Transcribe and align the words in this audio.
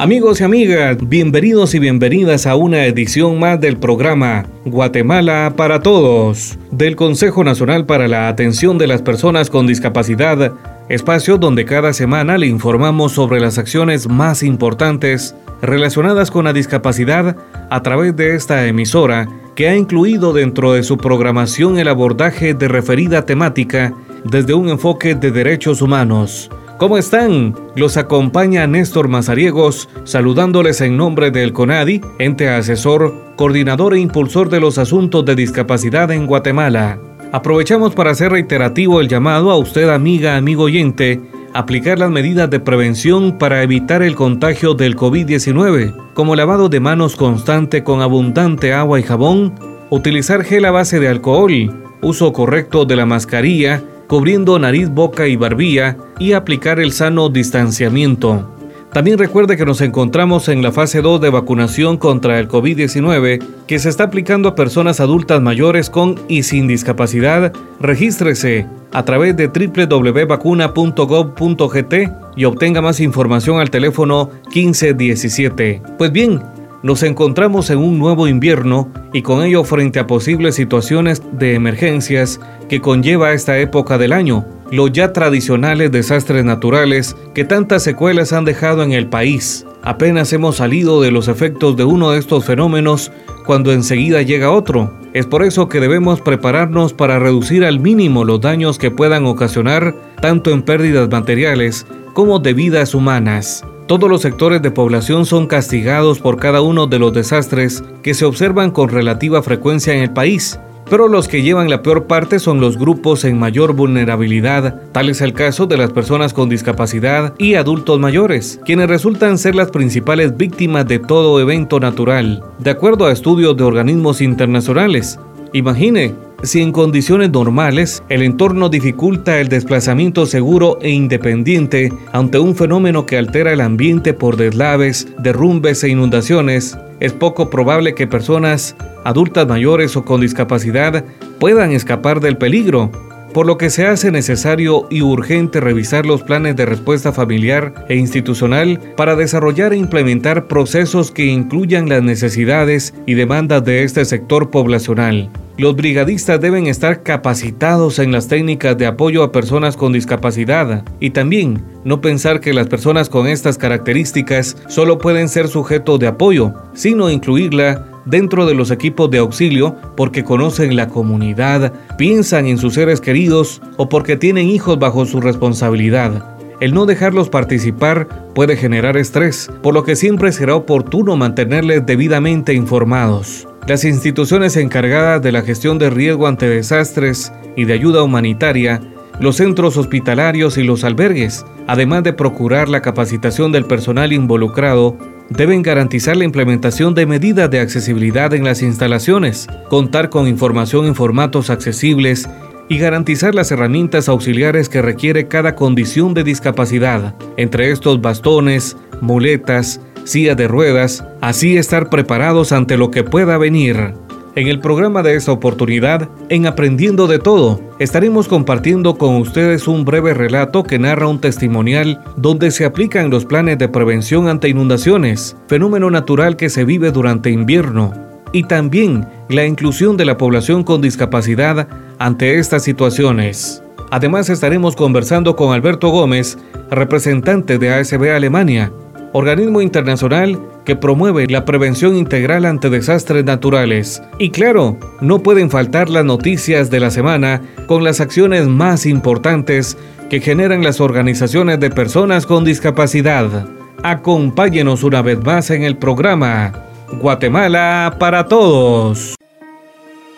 Amigos 0.00 0.40
y 0.40 0.44
amigas, 0.44 0.96
bienvenidos 0.98 1.74
y 1.74 1.78
bienvenidas 1.78 2.46
a 2.46 2.56
una 2.56 2.86
edición 2.86 3.38
más 3.38 3.60
del 3.60 3.76
programa 3.76 4.46
Guatemala 4.64 5.52
para 5.54 5.80
Todos 5.80 6.58
del 6.70 6.96
Consejo 6.96 7.44
Nacional 7.44 7.84
para 7.84 8.08
la 8.08 8.28
Atención 8.28 8.78
de 8.78 8.86
las 8.86 9.02
Personas 9.02 9.50
con 9.50 9.66
Discapacidad, 9.66 10.54
espacio 10.88 11.36
donde 11.36 11.66
cada 11.66 11.92
semana 11.92 12.38
le 12.38 12.46
informamos 12.46 13.12
sobre 13.12 13.40
las 13.40 13.58
acciones 13.58 14.08
más 14.08 14.42
importantes 14.42 15.34
relacionadas 15.60 16.30
con 16.30 16.46
la 16.46 16.54
discapacidad 16.54 17.36
a 17.68 17.82
través 17.82 18.16
de 18.16 18.36
esta 18.36 18.66
emisora 18.66 19.28
que 19.54 19.68
ha 19.68 19.76
incluido 19.76 20.32
dentro 20.32 20.72
de 20.72 20.82
su 20.82 20.96
programación 20.96 21.78
el 21.78 21.88
abordaje 21.88 22.54
de 22.54 22.68
referida 22.68 23.26
temática 23.26 23.92
desde 24.24 24.54
un 24.54 24.70
enfoque 24.70 25.14
de 25.14 25.30
derechos 25.30 25.82
humanos 25.82 26.50
¿Cómo 26.80 26.96
están? 26.96 27.54
Los 27.76 27.98
acompaña 27.98 28.66
Néstor 28.66 29.08
Mazariegos, 29.08 29.90
saludándoles 30.04 30.80
en 30.80 30.96
nombre 30.96 31.30
del 31.30 31.52
CONADI, 31.52 32.00
ente 32.18 32.48
asesor, 32.48 33.34
coordinador 33.36 33.92
e 33.92 34.00
impulsor 34.00 34.48
de 34.48 34.60
los 34.60 34.78
asuntos 34.78 35.22
de 35.26 35.34
discapacidad 35.34 36.10
en 36.10 36.26
Guatemala. 36.26 36.98
Aprovechamos 37.32 37.94
para 37.94 38.12
hacer 38.12 38.32
reiterativo 38.32 39.02
el 39.02 39.08
llamado 39.08 39.50
a 39.50 39.58
usted, 39.58 39.90
amiga, 39.90 40.38
amigo 40.38 40.62
oyente, 40.62 41.20
aplicar 41.52 41.98
las 41.98 42.10
medidas 42.10 42.48
de 42.48 42.60
prevención 42.60 43.36
para 43.36 43.62
evitar 43.62 44.00
el 44.00 44.14
contagio 44.14 44.72
del 44.72 44.96
COVID-19, 44.96 46.14
como 46.14 46.34
lavado 46.34 46.70
de 46.70 46.80
manos 46.80 47.14
constante 47.14 47.84
con 47.84 48.00
abundante 48.00 48.72
agua 48.72 48.98
y 48.98 49.02
jabón, 49.02 49.52
utilizar 49.90 50.44
gel 50.44 50.64
a 50.64 50.70
base 50.70 50.98
de 50.98 51.08
alcohol, 51.08 51.52
uso 52.00 52.32
correcto 52.32 52.86
de 52.86 52.96
la 52.96 53.04
mascarilla, 53.04 53.82
cubriendo 54.10 54.58
nariz, 54.58 54.90
boca 54.90 55.28
y 55.28 55.36
barbilla 55.36 55.96
y 56.18 56.32
aplicar 56.32 56.80
el 56.80 56.90
sano 56.90 57.28
distanciamiento. 57.28 58.56
También 58.92 59.18
recuerde 59.18 59.56
que 59.56 59.64
nos 59.64 59.80
encontramos 59.82 60.48
en 60.48 60.62
la 60.62 60.72
fase 60.72 61.00
2 61.00 61.20
de 61.20 61.30
vacunación 61.30 61.96
contra 61.96 62.40
el 62.40 62.48
COVID-19 62.48 63.40
que 63.68 63.78
se 63.78 63.88
está 63.88 64.02
aplicando 64.04 64.48
a 64.48 64.56
personas 64.56 64.98
adultas 64.98 65.40
mayores 65.40 65.90
con 65.90 66.16
y 66.26 66.42
sin 66.42 66.66
discapacidad. 66.66 67.52
Regístrese 67.78 68.66
a 68.90 69.04
través 69.04 69.36
de 69.36 69.46
www.vacuna.gov.gt 69.46 71.94
y 72.34 72.46
obtenga 72.46 72.82
más 72.82 72.98
información 72.98 73.60
al 73.60 73.70
teléfono 73.70 74.30
1517. 74.52 75.82
Pues 75.98 76.10
bien, 76.10 76.42
nos 76.82 77.02
encontramos 77.02 77.68
en 77.68 77.78
un 77.78 77.98
nuevo 77.98 78.26
invierno 78.26 78.90
y 79.12 79.20
con 79.20 79.44
ello 79.44 79.64
frente 79.64 79.98
a 79.98 80.06
posibles 80.06 80.54
situaciones 80.54 81.22
de 81.30 81.54
emergencias 81.54 82.40
que 82.70 82.80
conlleva 82.80 83.32
esta 83.32 83.58
época 83.58 83.98
del 83.98 84.12
año, 84.12 84.46
los 84.70 84.92
ya 84.92 85.12
tradicionales 85.12 85.90
desastres 85.90 86.44
naturales 86.44 87.16
que 87.34 87.44
tantas 87.44 87.82
secuelas 87.82 88.32
han 88.32 88.44
dejado 88.44 88.84
en 88.84 88.92
el 88.92 89.08
país. 89.08 89.66
Apenas 89.82 90.32
hemos 90.32 90.58
salido 90.58 91.02
de 91.02 91.10
los 91.10 91.26
efectos 91.26 91.76
de 91.76 91.82
uno 91.82 92.12
de 92.12 92.20
estos 92.20 92.44
fenómenos 92.44 93.10
cuando 93.44 93.72
enseguida 93.72 94.22
llega 94.22 94.52
otro. 94.52 94.94
Es 95.14 95.26
por 95.26 95.42
eso 95.42 95.68
que 95.68 95.80
debemos 95.80 96.20
prepararnos 96.20 96.92
para 96.92 97.18
reducir 97.18 97.64
al 97.64 97.80
mínimo 97.80 98.24
los 98.24 98.40
daños 98.40 98.78
que 98.78 98.92
puedan 98.92 99.26
ocasionar 99.26 99.92
tanto 100.22 100.52
en 100.52 100.62
pérdidas 100.62 101.10
materiales 101.10 101.88
como 102.14 102.38
de 102.38 102.54
vidas 102.54 102.94
humanas. 102.94 103.64
Todos 103.88 104.08
los 104.08 104.22
sectores 104.22 104.62
de 104.62 104.70
población 104.70 105.26
son 105.26 105.48
castigados 105.48 106.20
por 106.20 106.36
cada 106.36 106.60
uno 106.60 106.86
de 106.86 107.00
los 107.00 107.12
desastres 107.12 107.82
que 108.04 108.14
se 108.14 108.26
observan 108.26 108.70
con 108.70 108.90
relativa 108.90 109.42
frecuencia 109.42 109.92
en 109.92 110.02
el 110.04 110.12
país, 110.12 110.60
pero 110.90 111.06
los 111.06 111.28
que 111.28 111.42
llevan 111.42 111.70
la 111.70 111.82
peor 111.82 112.04
parte 112.04 112.40
son 112.40 112.60
los 112.60 112.76
grupos 112.76 113.24
en 113.24 113.38
mayor 113.38 113.74
vulnerabilidad, 113.74 114.82
tal 114.90 115.08
es 115.08 115.20
el 115.20 115.32
caso 115.32 115.66
de 115.66 115.76
las 115.76 115.92
personas 115.92 116.34
con 116.34 116.48
discapacidad 116.48 117.32
y 117.38 117.54
adultos 117.54 118.00
mayores, 118.00 118.60
quienes 118.66 118.88
resultan 118.88 119.38
ser 119.38 119.54
las 119.54 119.70
principales 119.70 120.36
víctimas 120.36 120.86
de 120.88 120.98
todo 120.98 121.40
evento 121.40 121.78
natural, 121.78 122.42
de 122.58 122.70
acuerdo 122.70 123.06
a 123.06 123.12
estudios 123.12 123.56
de 123.56 123.62
organismos 123.62 124.20
internacionales. 124.20 125.18
Imagine, 125.52 126.12
si 126.42 126.60
en 126.60 126.72
condiciones 126.72 127.30
normales 127.30 128.02
el 128.08 128.22
entorno 128.22 128.68
dificulta 128.68 129.40
el 129.40 129.48
desplazamiento 129.48 130.26
seguro 130.26 130.78
e 130.80 130.90
independiente 130.90 131.92
ante 132.12 132.38
un 132.38 132.56
fenómeno 132.56 133.06
que 133.06 133.18
altera 133.18 133.52
el 133.52 133.60
ambiente 133.60 134.12
por 134.12 134.36
deslaves, 134.36 135.06
derrumbes 135.18 135.84
e 135.84 135.90
inundaciones, 135.90 136.76
es 137.00 137.12
poco 137.12 137.50
probable 137.50 137.94
que 137.94 138.06
personas 138.06 138.76
adultas 139.04 139.46
mayores 139.46 139.96
o 139.96 140.04
con 140.04 140.20
discapacidad 140.20 141.04
puedan 141.38 141.72
escapar 141.72 142.20
del 142.20 142.36
peligro, 142.36 142.90
por 143.32 143.46
lo 143.46 143.58
que 143.58 143.70
se 143.70 143.86
hace 143.86 144.10
necesario 144.10 144.86
y 144.90 145.02
urgente 145.02 145.60
revisar 145.60 146.04
los 146.04 146.22
planes 146.22 146.56
de 146.56 146.66
respuesta 146.66 147.12
familiar 147.12 147.86
e 147.88 147.96
institucional 147.96 148.80
para 148.96 149.16
desarrollar 149.16 149.72
e 149.72 149.76
implementar 149.76 150.46
procesos 150.46 151.10
que 151.10 151.26
incluyan 151.26 151.88
las 151.88 152.02
necesidades 152.02 152.94
y 153.06 153.14
demandas 153.14 153.64
de 153.64 153.84
este 153.84 154.04
sector 154.04 154.50
poblacional. 154.50 155.30
Los 155.60 155.76
brigadistas 155.76 156.40
deben 156.40 156.68
estar 156.68 157.02
capacitados 157.02 157.98
en 157.98 158.12
las 158.12 158.28
técnicas 158.28 158.78
de 158.78 158.86
apoyo 158.86 159.22
a 159.22 159.30
personas 159.30 159.76
con 159.76 159.92
discapacidad 159.92 160.84
y 161.00 161.10
también 161.10 161.62
no 161.84 162.00
pensar 162.00 162.40
que 162.40 162.54
las 162.54 162.66
personas 162.66 163.10
con 163.10 163.26
estas 163.26 163.58
características 163.58 164.56
solo 164.68 164.96
pueden 164.96 165.28
ser 165.28 165.48
sujeto 165.48 165.98
de 165.98 166.06
apoyo, 166.06 166.54
sino 166.72 167.10
incluirla 167.10 167.86
dentro 168.06 168.46
de 168.46 168.54
los 168.54 168.70
equipos 168.70 169.10
de 169.10 169.18
auxilio 169.18 169.76
porque 169.98 170.24
conocen 170.24 170.76
la 170.76 170.88
comunidad, 170.88 171.74
piensan 171.98 172.46
en 172.46 172.56
sus 172.56 172.72
seres 172.72 173.02
queridos 173.02 173.60
o 173.76 173.90
porque 173.90 174.16
tienen 174.16 174.48
hijos 174.48 174.78
bajo 174.78 175.04
su 175.04 175.20
responsabilidad. 175.20 176.38
El 176.60 176.72
no 176.72 176.86
dejarlos 176.86 177.28
participar 177.28 178.08
puede 178.34 178.56
generar 178.56 178.96
estrés, 178.96 179.50
por 179.62 179.74
lo 179.74 179.84
que 179.84 179.94
siempre 179.94 180.32
será 180.32 180.54
oportuno 180.54 181.18
mantenerles 181.18 181.84
debidamente 181.84 182.54
informados. 182.54 183.46
Las 183.66 183.84
instituciones 183.84 184.56
encargadas 184.56 185.22
de 185.22 185.32
la 185.32 185.42
gestión 185.42 185.78
de 185.78 185.90
riesgo 185.90 186.26
ante 186.26 186.48
desastres 186.48 187.32
y 187.56 187.64
de 187.64 187.74
ayuda 187.74 188.02
humanitaria, 188.02 188.80
los 189.20 189.36
centros 189.36 189.76
hospitalarios 189.76 190.56
y 190.56 190.64
los 190.64 190.82
albergues, 190.82 191.44
además 191.66 192.02
de 192.02 192.12
procurar 192.12 192.68
la 192.68 192.80
capacitación 192.80 193.52
del 193.52 193.66
personal 193.66 194.12
involucrado, 194.12 194.96
deben 195.28 195.62
garantizar 195.62 196.16
la 196.16 196.24
implementación 196.24 196.94
de 196.94 197.06
medidas 197.06 197.50
de 197.50 197.60
accesibilidad 197.60 198.34
en 198.34 198.44
las 198.44 198.62
instalaciones, 198.62 199.46
contar 199.68 200.10
con 200.10 200.26
información 200.26 200.86
en 200.86 200.94
formatos 200.94 201.50
accesibles 201.50 202.28
y 202.68 202.78
garantizar 202.78 203.34
las 203.34 203.50
herramientas 203.50 204.08
auxiliares 204.08 204.68
que 204.68 204.80
requiere 204.80 205.28
cada 205.28 205.54
condición 205.54 206.14
de 206.14 206.24
discapacidad, 206.24 207.14
entre 207.36 207.70
estos 207.70 208.00
bastones, 208.00 208.76
muletas, 209.00 209.80
silla 210.04 210.34
de 210.34 210.48
ruedas, 210.48 211.04
así 211.20 211.56
estar 211.56 211.90
preparados 211.90 212.52
ante 212.52 212.76
lo 212.76 212.90
que 212.90 213.04
pueda 213.04 213.38
venir. 213.38 213.94
En 214.36 214.46
el 214.46 214.60
programa 214.60 215.02
de 215.02 215.16
esta 215.16 215.32
oportunidad, 215.32 216.08
en 216.28 216.46
Aprendiendo 216.46 217.08
de 217.08 217.18
Todo, 217.18 217.60
estaremos 217.80 218.28
compartiendo 218.28 218.96
con 218.96 219.16
ustedes 219.16 219.66
un 219.66 219.84
breve 219.84 220.14
relato 220.14 220.62
que 220.62 220.78
narra 220.78 221.08
un 221.08 221.20
testimonial 221.20 222.00
donde 222.16 222.52
se 222.52 222.64
aplican 222.64 223.10
los 223.10 223.24
planes 223.24 223.58
de 223.58 223.68
prevención 223.68 224.28
ante 224.28 224.48
inundaciones, 224.48 225.36
fenómeno 225.48 225.90
natural 225.90 226.36
que 226.36 226.48
se 226.48 226.64
vive 226.64 226.92
durante 226.92 227.30
invierno, 227.30 227.92
y 228.32 228.44
también 228.44 229.04
la 229.28 229.46
inclusión 229.46 229.96
de 229.96 230.04
la 230.04 230.16
población 230.16 230.62
con 230.62 230.80
discapacidad 230.80 231.66
ante 231.98 232.38
estas 232.38 232.62
situaciones. 232.62 233.64
Además 233.90 234.30
estaremos 234.30 234.76
conversando 234.76 235.34
con 235.34 235.52
Alberto 235.52 235.88
Gómez, 235.88 236.38
representante 236.70 237.58
de 237.58 237.74
ASB 237.74 238.14
Alemania, 238.14 238.72
organismo 239.12 239.60
internacional 239.60 240.40
que 240.64 240.76
promueve 240.76 241.26
la 241.26 241.44
prevención 241.44 241.96
integral 241.96 242.44
ante 242.44 242.70
desastres 242.70 243.24
naturales. 243.24 244.02
Y 244.18 244.30
claro, 244.30 244.78
no 245.00 245.22
pueden 245.22 245.50
faltar 245.50 245.88
las 245.88 246.04
noticias 246.04 246.70
de 246.70 246.80
la 246.80 246.90
semana 246.90 247.42
con 247.66 247.84
las 247.84 248.00
acciones 248.00 248.46
más 248.46 248.86
importantes 248.86 249.76
que 250.08 250.20
generan 250.20 250.62
las 250.62 250.80
organizaciones 250.80 251.60
de 251.60 251.70
personas 251.70 252.26
con 252.26 252.44
discapacidad. 252.44 253.46
Acompáñenos 253.82 254.82
una 254.82 255.02
vez 255.02 255.18
más 255.24 255.50
en 255.50 255.62
el 255.62 255.76
programa 255.76 256.52
Guatemala 257.00 257.96
para 257.98 258.26
Todos. 258.26 259.16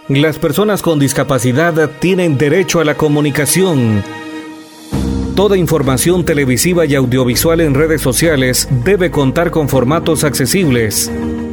Las 0.09 0.39
personas 0.39 0.83
con 0.83 0.99
discapacidad 0.99 1.89
tienen 2.01 2.37
derecho 2.37 2.81
a 2.81 2.85
la 2.85 2.97
comunicación 2.97 4.03
Toda 5.35 5.57
información 5.57 6.25
televisiva 6.25 6.85
y 6.85 6.95
audiovisual 6.95 7.61
en 7.61 7.75
redes 7.75 8.03
sociales 8.03 8.69
debe 8.85 9.11
contar 9.11 9.51
con 9.51 9.69
formatos 9.69 10.25
accesibles 10.25 11.11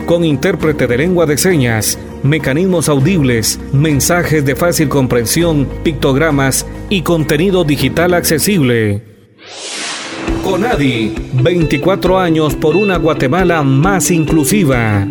con 0.09 0.25
intérprete 0.25 0.87
de 0.87 0.97
lengua 0.97 1.27
de 1.27 1.37
señas, 1.37 1.99
mecanismos 2.23 2.89
audibles, 2.89 3.59
mensajes 3.71 4.43
de 4.43 4.55
fácil 4.55 4.89
comprensión, 4.89 5.69
pictogramas 5.83 6.65
y 6.89 7.03
contenido 7.03 7.63
digital 7.63 8.15
accesible. 8.15 9.03
Conadi, 10.43 11.13
24 11.33 12.17
años 12.17 12.55
por 12.55 12.75
una 12.75 12.97
Guatemala 12.97 13.61
más 13.61 14.09
inclusiva. 14.09 15.07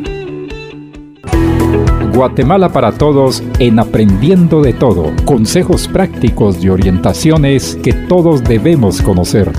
Guatemala 2.19 2.73
para 2.73 2.91
Todos 2.91 3.45
en 3.61 3.79
Aprendiendo 3.79 4.61
de 4.61 4.73
Todo. 4.73 5.13
Consejos 5.25 5.87
prácticos 5.87 6.65
y 6.65 6.69
orientaciones 6.69 7.79
que 7.81 7.93
todos 7.93 8.43
debemos 8.43 9.01
conocer. 9.03 9.53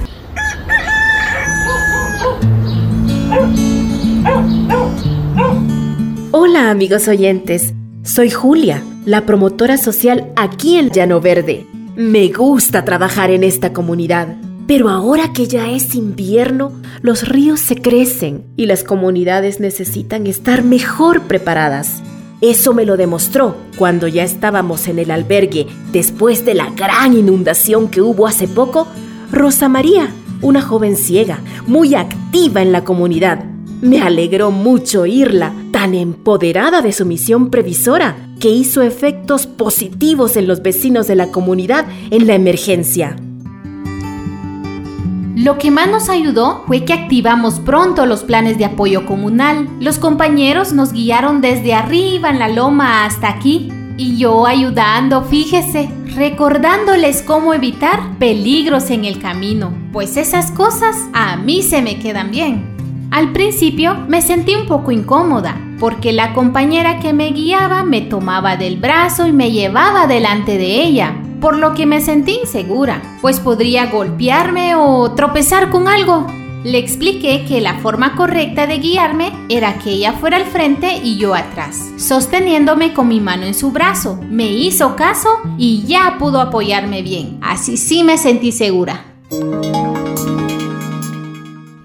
Hola 6.31 6.69
amigos 6.69 7.07
oyentes, 7.07 7.73
soy 8.03 8.29
Julia, 8.29 8.83
la 9.05 9.25
promotora 9.25 9.77
social 9.77 10.33
aquí 10.35 10.75
en 10.75 10.89
Llano 10.89 11.21
Verde. 11.21 11.65
Me 11.95 12.27
gusta 12.27 12.83
trabajar 12.83 13.31
en 13.31 13.45
esta 13.45 13.71
comunidad, 13.71 14.35
pero 14.67 14.89
ahora 14.89 15.31
que 15.31 15.47
ya 15.47 15.71
es 15.71 15.95
invierno, 15.95 16.73
los 17.01 17.25
ríos 17.25 17.62
se 17.62 17.77
crecen 17.77 18.44
y 18.57 18.65
las 18.65 18.83
comunidades 18.83 19.62
necesitan 19.62 20.27
estar 20.27 20.62
mejor 20.62 21.21
preparadas. 21.21 22.03
Eso 22.41 22.74
me 22.74 22.86
lo 22.86 22.95
demostró 22.95 23.57
cuando 23.77 24.07
ya 24.07 24.24
estábamos 24.24 24.88
en 24.88 25.00
el 25.00 25.12
albergue 25.12 25.68
después 25.91 26.45
de 26.45 26.53
la 26.53 26.69
gran 26.69 27.13
inundación 27.13 27.89
que 27.89 28.01
hubo 28.01 28.27
hace 28.27 28.47
poco. 28.47 28.88
Rosa 29.30 29.68
María, 29.68 30.09
una 30.41 30.62
joven 30.62 30.95
ciega, 30.95 31.41
muy 31.68 31.95
activa 31.95 32.62
en 32.62 32.71
la 32.71 32.86
comunidad. 32.86 33.44
Me 33.81 34.01
alegró 34.01 34.51
mucho 34.51 35.01
oírla, 35.01 35.53
tan 35.71 35.94
empoderada 35.94 36.81
de 36.81 36.94
su 36.94 37.06
misión 37.06 37.50
previsora, 37.50 38.15
que 38.39 38.50
hizo 38.50 38.81
efectos 38.81 39.45
positivos 39.45 40.38
en 40.38 40.47
los 40.47 40.62
vecinos 40.62 41.07
de 41.07 41.15
la 41.15 41.27
comunidad 41.27 41.86
en 42.09 42.25
la 42.25 42.36
emergencia. 42.36 43.18
Lo 45.39 45.57
que 45.57 45.71
más 45.71 45.88
nos 45.88 46.09
ayudó 46.09 46.65
fue 46.68 46.83
que 46.83 46.91
activamos 46.91 47.62
pronto 47.62 48.06
los 48.06 48.24
planes 48.24 48.57
de 48.57 48.65
apoyo 48.65 49.06
comunal. 49.06 49.69
Los 49.80 49.97
compañeros 49.97 50.74
nos 50.74 50.91
guiaron 50.91 51.39
desde 51.39 51.74
arriba 51.74 52.30
en 52.30 52.39
la 52.39 52.50
loma 52.50 53.06
hasta 53.06 53.30
aquí 53.30 53.71
y 53.95 54.18
yo 54.18 54.45
ayudando, 54.45 55.24
fíjese, 55.24 55.89
recordándoles 56.13 57.21
cómo 57.21 57.53
evitar 57.53 58.18
peligros 58.19 58.89
en 58.89 59.06
el 59.06 59.21
camino, 59.21 59.71
pues 59.94 60.18
esas 60.18 60.51
cosas 60.51 60.97
a 61.13 61.38
mí 61.38 61.62
se 61.62 61.81
me 61.81 62.00
quedan 62.00 62.31
bien. 62.31 63.07
Al 63.09 63.31
principio 63.31 63.95
me 64.09 64.21
sentí 64.21 64.56
un 64.56 64.68
poco 64.68 64.91
incómoda, 64.91 65.57
porque 65.80 66.12
la 66.12 66.33
compañera 66.33 67.00
que 67.00 67.13
me 67.13 67.31
guiaba 67.31 67.86
me 67.86 68.01
tomaba 68.01 68.57
del 68.57 68.75
brazo 68.75 69.25
y 69.25 69.31
me 69.31 69.51
llevaba 69.51 70.06
delante 70.06 70.57
de 70.57 70.83
ella, 70.83 71.15
por 71.39 71.57
lo 71.57 71.74
que 71.74 71.86
me 71.86 72.01
sentí 72.01 72.39
insegura, 72.41 73.01
pues 73.21 73.39
podría 73.39 73.88
golpearme 73.88 74.75
o 74.75 75.12
tropezar 75.13 75.69
con 75.69 75.88
algo. 75.88 76.27
Le 76.63 76.77
expliqué 76.77 77.45
que 77.47 77.62
la 77.62 77.80
forma 77.80 78.18
correcta 78.18 78.68
de 78.68 78.80
guiarme 78.80 79.31
era 79.47 79.80
que 79.80 79.91
ella 79.91 80.13
fuera 80.13 80.36
al 80.36 80.45
frente 80.45 81.00
y 81.01 81.18
yo 81.18 81.33
atrás, 81.33 81.91
sosteniéndome 81.97 82.94
con 82.94 83.07
mi 83.07 83.21
mano 83.21 83.45
en 83.45 83.53
su 83.53 83.71
brazo. 83.71 84.19
Me 84.30 84.51
hizo 84.51 84.97
caso 84.97 85.30
y 85.57 85.83
ya 85.88 86.18
pudo 86.19 86.41
apoyarme 86.41 87.01
bien. 87.01 87.39
Así 87.41 87.77
sí 87.77 88.03
me 88.03 88.18
sentí 88.18 88.51
segura. 88.51 89.06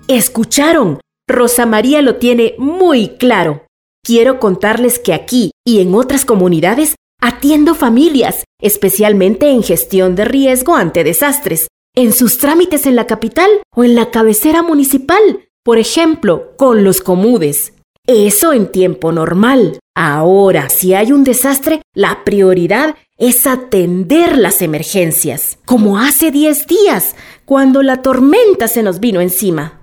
¿Escucharon? 0.09 0.99
Rosa 1.29 1.67
María 1.67 2.03
lo 2.03 2.17
tiene 2.17 2.55
muy 2.59 3.11
claro. 3.17 3.65
Quiero 4.05 4.41
contarles 4.41 4.99
que 4.99 5.15
aquí 5.15 5.53
y 5.65 5.81
en 5.81 5.95
otras 5.95 6.25
comunidades 6.25 6.97
atiendo 7.25 7.75
familias, 7.75 8.45
especialmente 8.61 9.49
en 9.49 9.63
gestión 9.63 10.15
de 10.15 10.27
riesgo 10.27 10.77
ante 10.77 11.05
desastres, 11.05 11.69
en 11.95 12.13
sus 12.13 12.37
trámites 12.37 12.85
en 12.85 12.97
la 12.97 13.07
capital 13.07 13.49
o 13.75 13.83
en 13.83 13.95
la 13.95 14.11
cabecera 14.11 14.63
municipal, 14.63 15.49
por 15.63 15.79
ejemplo, 15.79 16.55
con 16.59 16.85
los 16.85 17.01
comudes. 17.01 17.73
Eso 18.07 18.53
en 18.53 18.71
tiempo 18.71 19.11
normal. 19.11 19.79
Ahora, 19.95 20.69
si 20.69 20.93
hay 20.93 21.13
un 21.13 21.25
desastre, 21.25 21.81
la 21.95 22.25
prioridad 22.25 22.95
es 23.17 23.47
atender 23.47 24.37
las 24.37 24.61
emergencias, 24.61 25.57
como 25.65 25.99
hace 25.99 26.31
10 26.31 26.67
días, 26.67 27.17
cuando 27.47 27.83
la 27.83 28.03
tormenta 28.03 28.69
se 28.69 28.83
nos 28.83 29.01
vino 29.01 29.23
encima. 29.23 29.81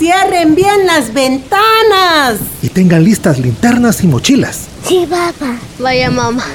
Cierren 0.00 0.54
bien 0.54 0.86
las 0.86 1.12
ventanas. 1.12 2.38
Y 2.62 2.70
tengan 2.70 3.04
listas 3.04 3.38
linternas 3.38 4.02
y 4.02 4.06
mochilas. 4.06 4.60
Sí, 4.88 5.06
papá. 5.06 5.58
Vaya 5.78 6.10
mamá. 6.10 6.46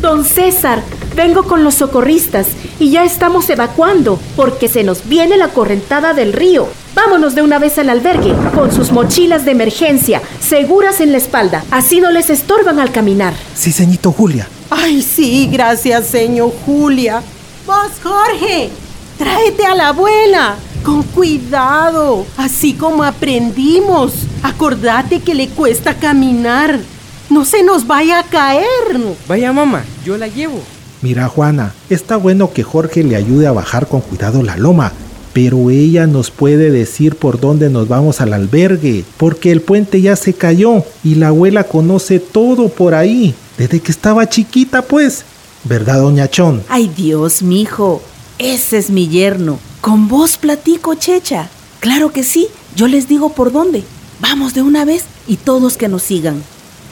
Don 0.00 0.24
César, 0.24 0.82
vengo 1.14 1.44
con 1.44 1.62
los 1.62 1.76
socorristas 1.76 2.48
y 2.80 2.90
ya 2.90 3.04
estamos 3.04 3.48
evacuando 3.50 4.18
porque 4.34 4.66
se 4.66 4.82
nos 4.82 5.08
viene 5.08 5.36
la 5.36 5.50
correntada 5.50 6.12
del 6.12 6.32
río. 6.32 6.66
Vámonos 6.92 7.36
de 7.36 7.42
una 7.42 7.60
vez 7.60 7.78
al 7.78 7.88
albergue 7.88 8.34
con 8.52 8.72
sus 8.72 8.90
mochilas 8.90 9.44
de 9.44 9.52
emergencia 9.52 10.20
seguras 10.40 11.00
en 11.00 11.12
la 11.12 11.18
espalda. 11.18 11.64
Así 11.70 12.00
no 12.00 12.10
les 12.10 12.30
estorban 12.30 12.80
al 12.80 12.90
caminar. 12.90 13.32
Sí, 13.54 13.70
señito 13.70 14.10
Julia. 14.10 14.48
Ay, 14.70 15.02
sí, 15.02 15.48
gracias, 15.52 16.08
señor 16.08 16.52
Julia. 16.66 17.22
Vos, 17.64 17.92
Jorge, 18.02 18.70
tráete 19.18 19.64
a 19.66 19.76
la 19.76 19.88
abuela. 19.90 20.56
Con 20.84 21.02
cuidado, 21.02 22.24
así 22.38 22.72
como 22.72 23.04
aprendimos. 23.04 24.12
Acordate 24.42 25.20
que 25.20 25.34
le 25.34 25.48
cuesta 25.48 25.94
caminar. 25.94 26.80
No 27.28 27.44
se 27.44 27.62
nos 27.62 27.86
vaya 27.86 28.20
a 28.20 28.24
caer. 28.24 29.16
Vaya 29.28 29.52
mamá, 29.52 29.84
yo 30.04 30.16
la 30.16 30.26
llevo. 30.26 30.60
Mira 31.02 31.28
Juana, 31.28 31.74
está 31.88 32.16
bueno 32.16 32.52
que 32.52 32.62
Jorge 32.62 33.04
le 33.04 33.16
ayude 33.16 33.46
a 33.46 33.52
bajar 33.52 33.88
con 33.88 34.00
cuidado 34.00 34.42
la 34.42 34.56
loma, 34.56 34.92
pero 35.32 35.70
ella 35.70 36.06
nos 36.06 36.30
puede 36.30 36.70
decir 36.70 37.16
por 37.16 37.40
dónde 37.40 37.70
nos 37.70 37.88
vamos 37.88 38.20
al 38.20 38.32
albergue, 38.32 39.04
porque 39.16 39.52
el 39.52 39.60
puente 39.60 40.00
ya 40.00 40.16
se 40.16 40.34
cayó 40.34 40.84
y 41.04 41.14
la 41.14 41.28
abuela 41.28 41.64
conoce 41.64 42.20
todo 42.20 42.68
por 42.68 42.94
ahí, 42.94 43.34
desde 43.56 43.80
que 43.80 43.92
estaba 43.92 44.28
chiquita 44.28 44.82
pues. 44.82 45.24
¿Verdad, 45.64 46.00
doña 46.00 46.28
Chón? 46.28 46.62
Ay 46.68 46.90
Dios, 46.94 47.42
mijo, 47.42 48.02
ese 48.38 48.78
es 48.78 48.90
mi 48.90 49.08
yerno. 49.08 49.58
Con 49.80 50.08
vos 50.08 50.36
platico, 50.36 50.94
Checha. 50.94 51.48
Claro 51.80 52.12
que 52.12 52.22
sí, 52.22 52.48
yo 52.76 52.86
les 52.86 53.08
digo 53.08 53.30
por 53.30 53.50
dónde. 53.50 53.82
Vamos 54.20 54.52
de 54.52 54.60
una 54.60 54.84
vez 54.84 55.04
y 55.26 55.36
todos 55.36 55.78
que 55.78 55.88
nos 55.88 56.02
sigan. 56.02 56.42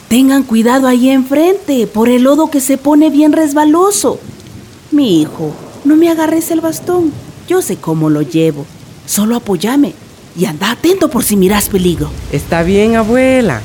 Tengan 0.07 0.41
cuidado 0.41 0.87
ahí 0.87 1.09
enfrente, 1.09 1.85
por 1.85 2.09
el 2.09 2.23
lodo 2.23 2.49
que 2.49 2.59
se 2.59 2.79
pone 2.79 3.11
bien 3.11 3.31
resbaloso. 3.31 4.19
Mi 4.89 5.21
hijo, 5.21 5.53
no 5.85 5.95
me 5.95 6.09
agarres 6.09 6.49
el 6.49 6.61
bastón. 6.61 7.11
Yo 7.47 7.61
sé 7.61 7.77
cómo 7.77 8.09
lo 8.09 8.23
llevo. 8.23 8.65
Solo 9.05 9.35
apóyame 9.35 9.93
y 10.35 10.45
anda 10.45 10.71
atento 10.71 11.11
por 11.11 11.23
si 11.23 11.37
miras 11.37 11.69
peligro. 11.69 12.09
Está 12.31 12.63
bien, 12.63 12.95
abuela. 12.95 13.61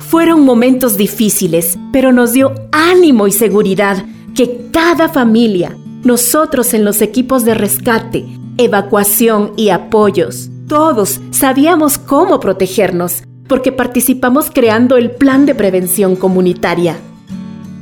Fueron 0.00 0.44
momentos 0.44 0.98
difíciles, 0.98 1.78
pero 1.90 2.12
nos 2.12 2.34
dio 2.34 2.52
ánimo 2.70 3.26
y 3.26 3.32
seguridad 3.32 4.04
que 4.38 4.68
cada 4.70 5.08
familia, 5.08 5.76
nosotros 6.04 6.72
en 6.72 6.84
los 6.84 7.02
equipos 7.02 7.44
de 7.44 7.54
rescate, 7.54 8.24
evacuación 8.56 9.52
y 9.56 9.70
apoyos, 9.70 10.48
todos 10.68 11.20
sabíamos 11.32 11.98
cómo 11.98 12.38
protegernos 12.38 13.24
porque 13.48 13.72
participamos 13.72 14.52
creando 14.54 14.96
el 14.96 15.10
plan 15.10 15.44
de 15.44 15.56
prevención 15.56 16.14
comunitaria. 16.14 16.96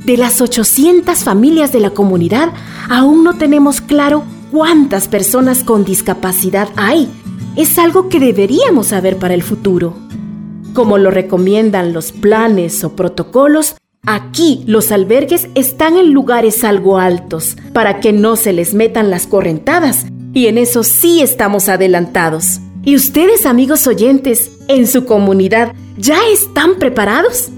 De 0.03 0.17
las 0.17 0.41
800 0.41 1.23
familias 1.23 1.71
de 1.71 1.79
la 1.79 1.91
comunidad, 1.91 2.49
aún 2.89 3.23
no 3.23 3.37
tenemos 3.37 3.79
claro 3.79 4.23
cuántas 4.51 5.07
personas 5.07 5.63
con 5.63 5.85
discapacidad 5.85 6.69
hay. 6.75 7.07
Es 7.55 7.77
algo 7.77 8.09
que 8.09 8.19
deberíamos 8.19 8.87
saber 8.87 9.17
para 9.17 9.35
el 9.35 9.43
futuro. 9.43 9.93
Como 10.73 10.97
lo 10.97 11.11
recomiendan 11.11 11.93
los 11.93 12.11
planes 12.11 12.83
o 12.83 12.95
protocolos, 12.95 13.75
Aquí 14.09 14.63
los 14.65 14.93
albergues 14.93 15.49
están 15.53 15.97
en 15.97 16.13
lugares 16.13 16.63
algo 16.63 16.97
altos 16.97 17.57
para 17.73 17.99
que 17.99 18.13
no 18.13 18.37
se 18.37 18.53
les 18.53 18.73
metan 18.73 19.09
las 19.09 19.27
correntadas 19.27 20.05
y 20.33 20.47
en 20.47 20.57
eso 20.57 20.85
sí 20.85 21.21
estamos 21.21 21.67
adelantados. 21.67 22.61
¿Y 22.85 22.95
ustedes 22.95 23.45
amigos 23.45 23.85
oyentes 23.85 24.49
en 24.69 24.87
su 24.87 25.03
comunidad 25.03 25.73
ya 25.97 26.19
están 26.31 26.75
preparados? 26.79 27.49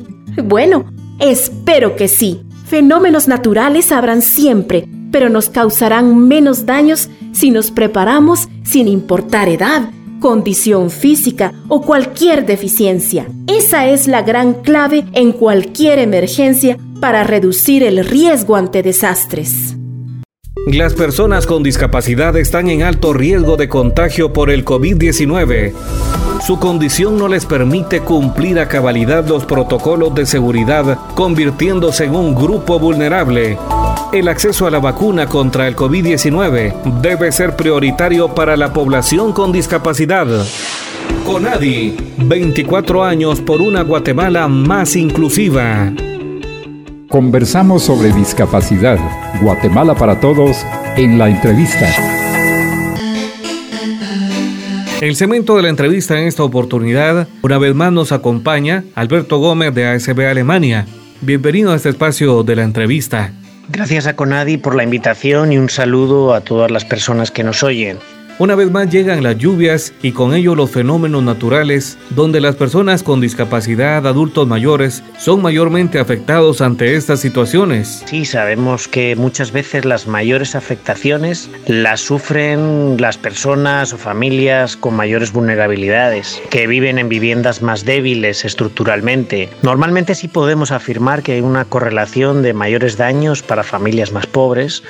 Bueno, 0.43 0.91
espero 1.19 1.95
que 1.95 2.07
sí. 2.07 2.41
Fenómenos 2.65 3.27
naturales 3.27 3.91
habrán 3.91 4.23
siempre, 4.23 4.87
pero 5.11 5.29
nos 5.29 5.49
causarán 5.49 6.17
menos 6.17 6.65
daños 6.65 7.11
si 7.31 7.51
nos 7.51 7.69
preparamos 7.69 8.47
sin 8.63 8.87
importar 8.87 9.49
edad, 9.49 9.91
condición 10.19 10.89
física 10.89 11.53
o 11.67 11.81
cualquier 11.81 12.45
deficiencia. 12.45 13.27
Esa 13.47 13.87
es 13.87 14.07
la 14.07 14.21
gran 14.21 14.55
clave 14.55 15.05
en 15.13 15.31
cualquier 15.31 15.99
emergencia 15.99 16.77
para 16.99 17.23
reducir 17.23 17.83
el 17.83 18.05
riesgo 18.05 18.55
ante 18.55 18.83
desastres. 18.83 19.75
Las 20.67 20.93
personas 20.93 21.47
con 21.47 21.63
discapacidad 21.63 22.35
están 22.37 22.69
en 22.69 22.83
alto 22.83 23.13
riesgo 23.13 23.57
de 23.57 23.69
contagio 23.69 24.33
por 24.33 24.51
el 24.51 24.65
COVID-19. 24.65 25.73
Su 26.45 26.59
condición 26.59 27.17
no 27.17 27.27
les 27.27 27.45
permite 27.45 28.01
cumplir 28.01 28.59
a 28.59 28.67
cabalidad 28.67 29.27
los 29.27 29.45
protocolos 29.45 30.13
de 30.13 30.25
seguridad, 30.25 30.99
convirtiéndose 31.15 32.05
en 32.05 32.15
un 32.15 32.35
grupo 32.35 32.77
vulnerable. 32.77 33.57
El 34.11 34.27
acceso 34.27 34.65
a 34.65 34.71
la 34.71 34.79
vacuna 34.79 35.27
contra 35.27 35.67
el 35.67 35.75
COVID-19 35.75 37.01
debe 37.01 37.31
ser 37.31 37.55
prioritario 37.55 38.33
para 38.33 38.57
la 38.57 38.73
población 38.73 39.33
con 39.33 39.51
discapacidad. 39.51 40.27
CONADI, 41.25 41.95
24 42.17 43.03
años 43.03 43.39
por 43.39 43.61
una 43.61 43.83
Guatemala 43.83 44.47
más 44.47 44.95
inclusiva. 44.95 45.93
Conversamos 47.07 47.83
sobre 47.83 48.11
discapacidad, 48.11 48.97
Guatemala 49.41 49.95
para 49.95 50.19
todos, 50.19 50.57
en 50.95 51.17
la 51.19 51.29
entrevista. 51.29 51.87
El 55.01 55.15
cemento 55.15 55.55
de 55.55 55.61
la 55.61 55.69
entrevista 55.69 56.19
en 56.19 56.27
esta 56.27 56.43
oportunidad, 56.43 57.27
una 57.41 57.57
vez 57.57 57.73
más 57.73 57.91
nos 57.93 58.11
acompaña 58.11 58.83
Alberto 58.95 59.37
Gómez 59.37 59.73
de 59.73 59.87
ASB 59.87 60.27
Alemania. 60.27 60.87
Bienvenido 61.21 61.71
a 61.71 61.75
este 61.75 61.89
espacio 61.89 62.43
de 62.43 62.55
la 62.55 62.63
entrevista. 62.63 63.33
Gracias 63.71 64.07
a 64.07 64.15
Conadi 64.15 64.57
por 64.57 64.73
la 64.73 64.83
invitación 64.83 65.53
y 65.53 65.59
un 65.59 65.69
saludo 65.69 66.33
a 66.33 66.41
todas 66.41 66.71
las 66.71 66.85
personas 66.85 67.29
que 67.29 67.43
nos 67.43 67.61
oyen. 67.61 67.99
Una 68.39 68.55
vez 68.55 68.71
más 68.71 68.89
llegan 68.89 69.21
las 69.21 69.37
lluvias 69.37 69.91
y 70.01 70.13
con 70.13 70.33
ello 70.33 70.55
los 70.55 70.71
fenómenos 70.71 71.21
naturales, 71.21 71.97
donde 72.11 72.39
las 72.39 72.55
personas 72.55 73.03
con 73.03 73.19
discapacidad, 73.19 74.07
adultos 74.07 74.47
mayores, 74.47 75.03
son 75.17 75.41
mayormente 75.41 75.99
afectados 75.99 76.61
ante 76.61 76.95
estas 76.95 77.19
situaciones. 77.19 78.01
Sí, 78.05 78.23
sabemos 78.23 78.87
que 78.87 79.17
muchas 79.17 79.51
veces 79.51 79.83
las 79.83 80.07
mayores 80.07 80.55
afectaciones 80.55 81.49
las 81.67 81.99
sufren 81.99 82.95
las 82.97 83.17
personas 83.17 83.91
o 83.91 83.97
familias 83.97 84.77
con 84.77 84.95
mayores 84.95 85.33
vulnerabilidades, 85.33 86.41
que 86.49 86.65
viven 86.65 86.97
en 86.97 87.09
viviendas 87.09 87.61
más 87.61 87.83
débiles 87.83 88.45
estructuralmente. 88.45 89.49
Normalmente 89.63 90.15
sí 90.15 90.29
podemos 90.29 90.71
afirmar 90.71 91.23
que 91.23 91.33
hay 91.33 91.41
una 91.41 91.65
correlación 91.65 92.41
de 92.41 92.53
mayores 92.53 92.95
daños 92.95 93.43
para 93.43 93.63
familias 93.63 94.13
más 94.13 94.27
pobres, 94.27 94.81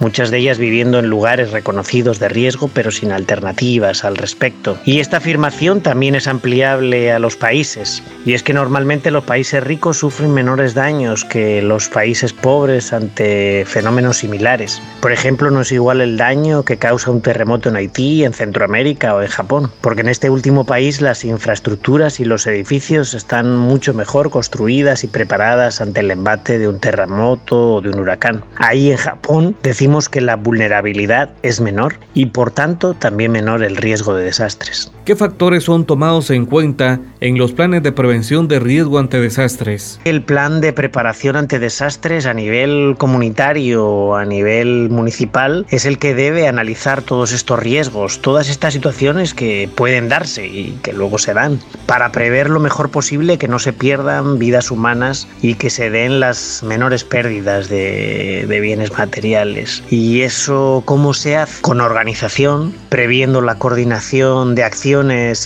muchas 0.00 0.32
de 0.32 0.38
ellas 0.38 0.58
viviendo 0.58 0.98
en 0.98 1.06
lugares 1.06 1.52
reconocidos 1.52 2.18
de 2.18 2.30
riesgo, 2.30 2.66
pero 2.66 2.90
sin 2.96 3.12
alternativas 3.12 4.04
al 4.04 4.16
respecto. 4.16 4.76
Y 4.84 5.00
esta 5.00 5.18
afirmación 5.18 5.80
también 5.80 6.14
es 6.14 6.26
ampliable 6.26 7.12
a 7.12 7.18
los 7.18 7.36
países. 7.36 8.02
Y 8.24 8.34
es 8.34 8.42
que 8.42 8.52
normalmente 8.52 9.10
los 9.10 9.24
países 9.24 9.62
ricos 9.62 9.98
sufren 9.98 10.32
menores 10.32 10.74
daños 10.74 11.24
que 11.24 11.62
los 11.62 11.88
países 11.88 12.32
pobres 12.32 12.92
ante 12.92 13.64
fenómenos 13.66 14.18
similares. 14.18 14.82
Por 15.00 15.12
ejemplo, 15.12 15.50
no 15.50 15.60
es 15.60 15.72
igual 15.72 16.00
el 16.00 16.16
daño 16.16 16.64
que 16.64 16.76
causa 16.76 17.10
un 17.10 17.20
terremoto 17.20 17.68
en 17.68 17.76
Haití, 17.76 18.24
en 18.24 18.32
Centroamérica 18.32 19.14
o 19.14 19.22
en 19.22 19.28
Japón, 19.28 19.70
porque 19.80 20.00
en 20.00 20.08
este 20.08 20.30
último 20.30 20.64
país 20.64 21.00
las 21.00 21.24
infraestructuras 21.24 22.20
y 22.20 22.24
los 22.24 22.46
edificios 22.46 23.14
están 23.14 23.56
mucho 23.56 23.94
mejor 23.94 24.30
construidas 24.30 25.04
y 25.04 25.08
preparadas 25.08 25.80
ante 25.80 26.00
el 26.00 26.10
embate 26.10 26.58
de 26.58 26.68
un 26.68 26.80
terremoto 26.80 27.74
o 27.74 27.80
de 27.80 27.90
un 27.90 27.98
huracán. 27.98 28.44
Ahí 28.56 28.90
en 28.90 28.96
Japón 28.96 29.56
decimos 29.62 30.08
que 30.08 30.20
la 30.20 30.36
vulnerabilidad 30.36 31.30
es 31.42 31.60
menor 31.60 31.98
y 32.14 32.26
por 32.26 32.50
tanto 32.50 32.85
también 32.94 33.32
menor 33.32 33.62
el 33.62 33.76
riesgo 33.76 34.14
de 34.14 34.24
desastres. 34.24 34.90
¿Qué 35.06 35.14
factores 35.14 35.62
son 35.62 35.86
tomados 35.86 36.30
en 36.30 36.46
cuenta 36.46 36.98
en 37.20 37.38
los 37.38 37.52
planes 37.52 37.84
de 37.84 37.92
prevención 37.92 38.48
de 38.48 38.58
riesgo 38.58 38.98
ante 38.98 39.20
desastres? 39.20 40.00
El 40.04 40.24
plan 40.24 40.60
de 40.60 40.72
preparación 40.72 41.36
ante 41.36 41.60
desastres 41.60 42.26
a 42.26 42.34
nivel 42.34 42.96
comunitario, 42.98 44.16
a 44.16 44.24
nivel 44.24 44.90
municipal, 44.90 45.64
es 45.70 45.84
el 45.84 45.98
que 45.98 46.16
debe 46.16 46.48
analizar 46.48 47.02
todos 47.02 47.30
estos 47.30 47.60
riesgos, 47.60 48.20
todas 48.20 48.48
estas 48.48 48.74
situaciones 48.74 49.32
que 49.32 49.70
pueden 49.72 50.08
darse 50.08 50.44
y 50.48 50.76
que 50.82 50.92
luego 50.92 51.18
se 51.18 51.34
dan, 51.34 51.60
para 51.86 52.10
prever 52.10 52.50
lo 52.50 52.58
mejor 52.58 52.90
posible 52.90 53.38
que 53.38 53.46
no 53.46 53.60
se 53.60 53.72
pierdan 53.72 54.40
vidas 54.40 54.72
humanas 54.72 55.28
y 55.40 55.54
que 55.54 55.70
se 55.70 55.88
den 55.88 56.18
las 56.18 56.64
menores 56.64 57.04
pérdidas 57.04 57.68
de, 57.68 58.44
de 58.48 58.60
bienes 58.60 58.90
materiales. 58.98 59.84
Y 59.88 60.22
eso, 60.22 60.82
¿cómo 60.84 61.14
se 61.14 61.36
hace? 61.36 61.62
Con 61.62 61.80
organización, 61.80 62.74
previendo 62.88 63.40
la 63.40 63.54
coordinación 63.54 64.56
de 64.56 64.64
acciones 64.64 64.95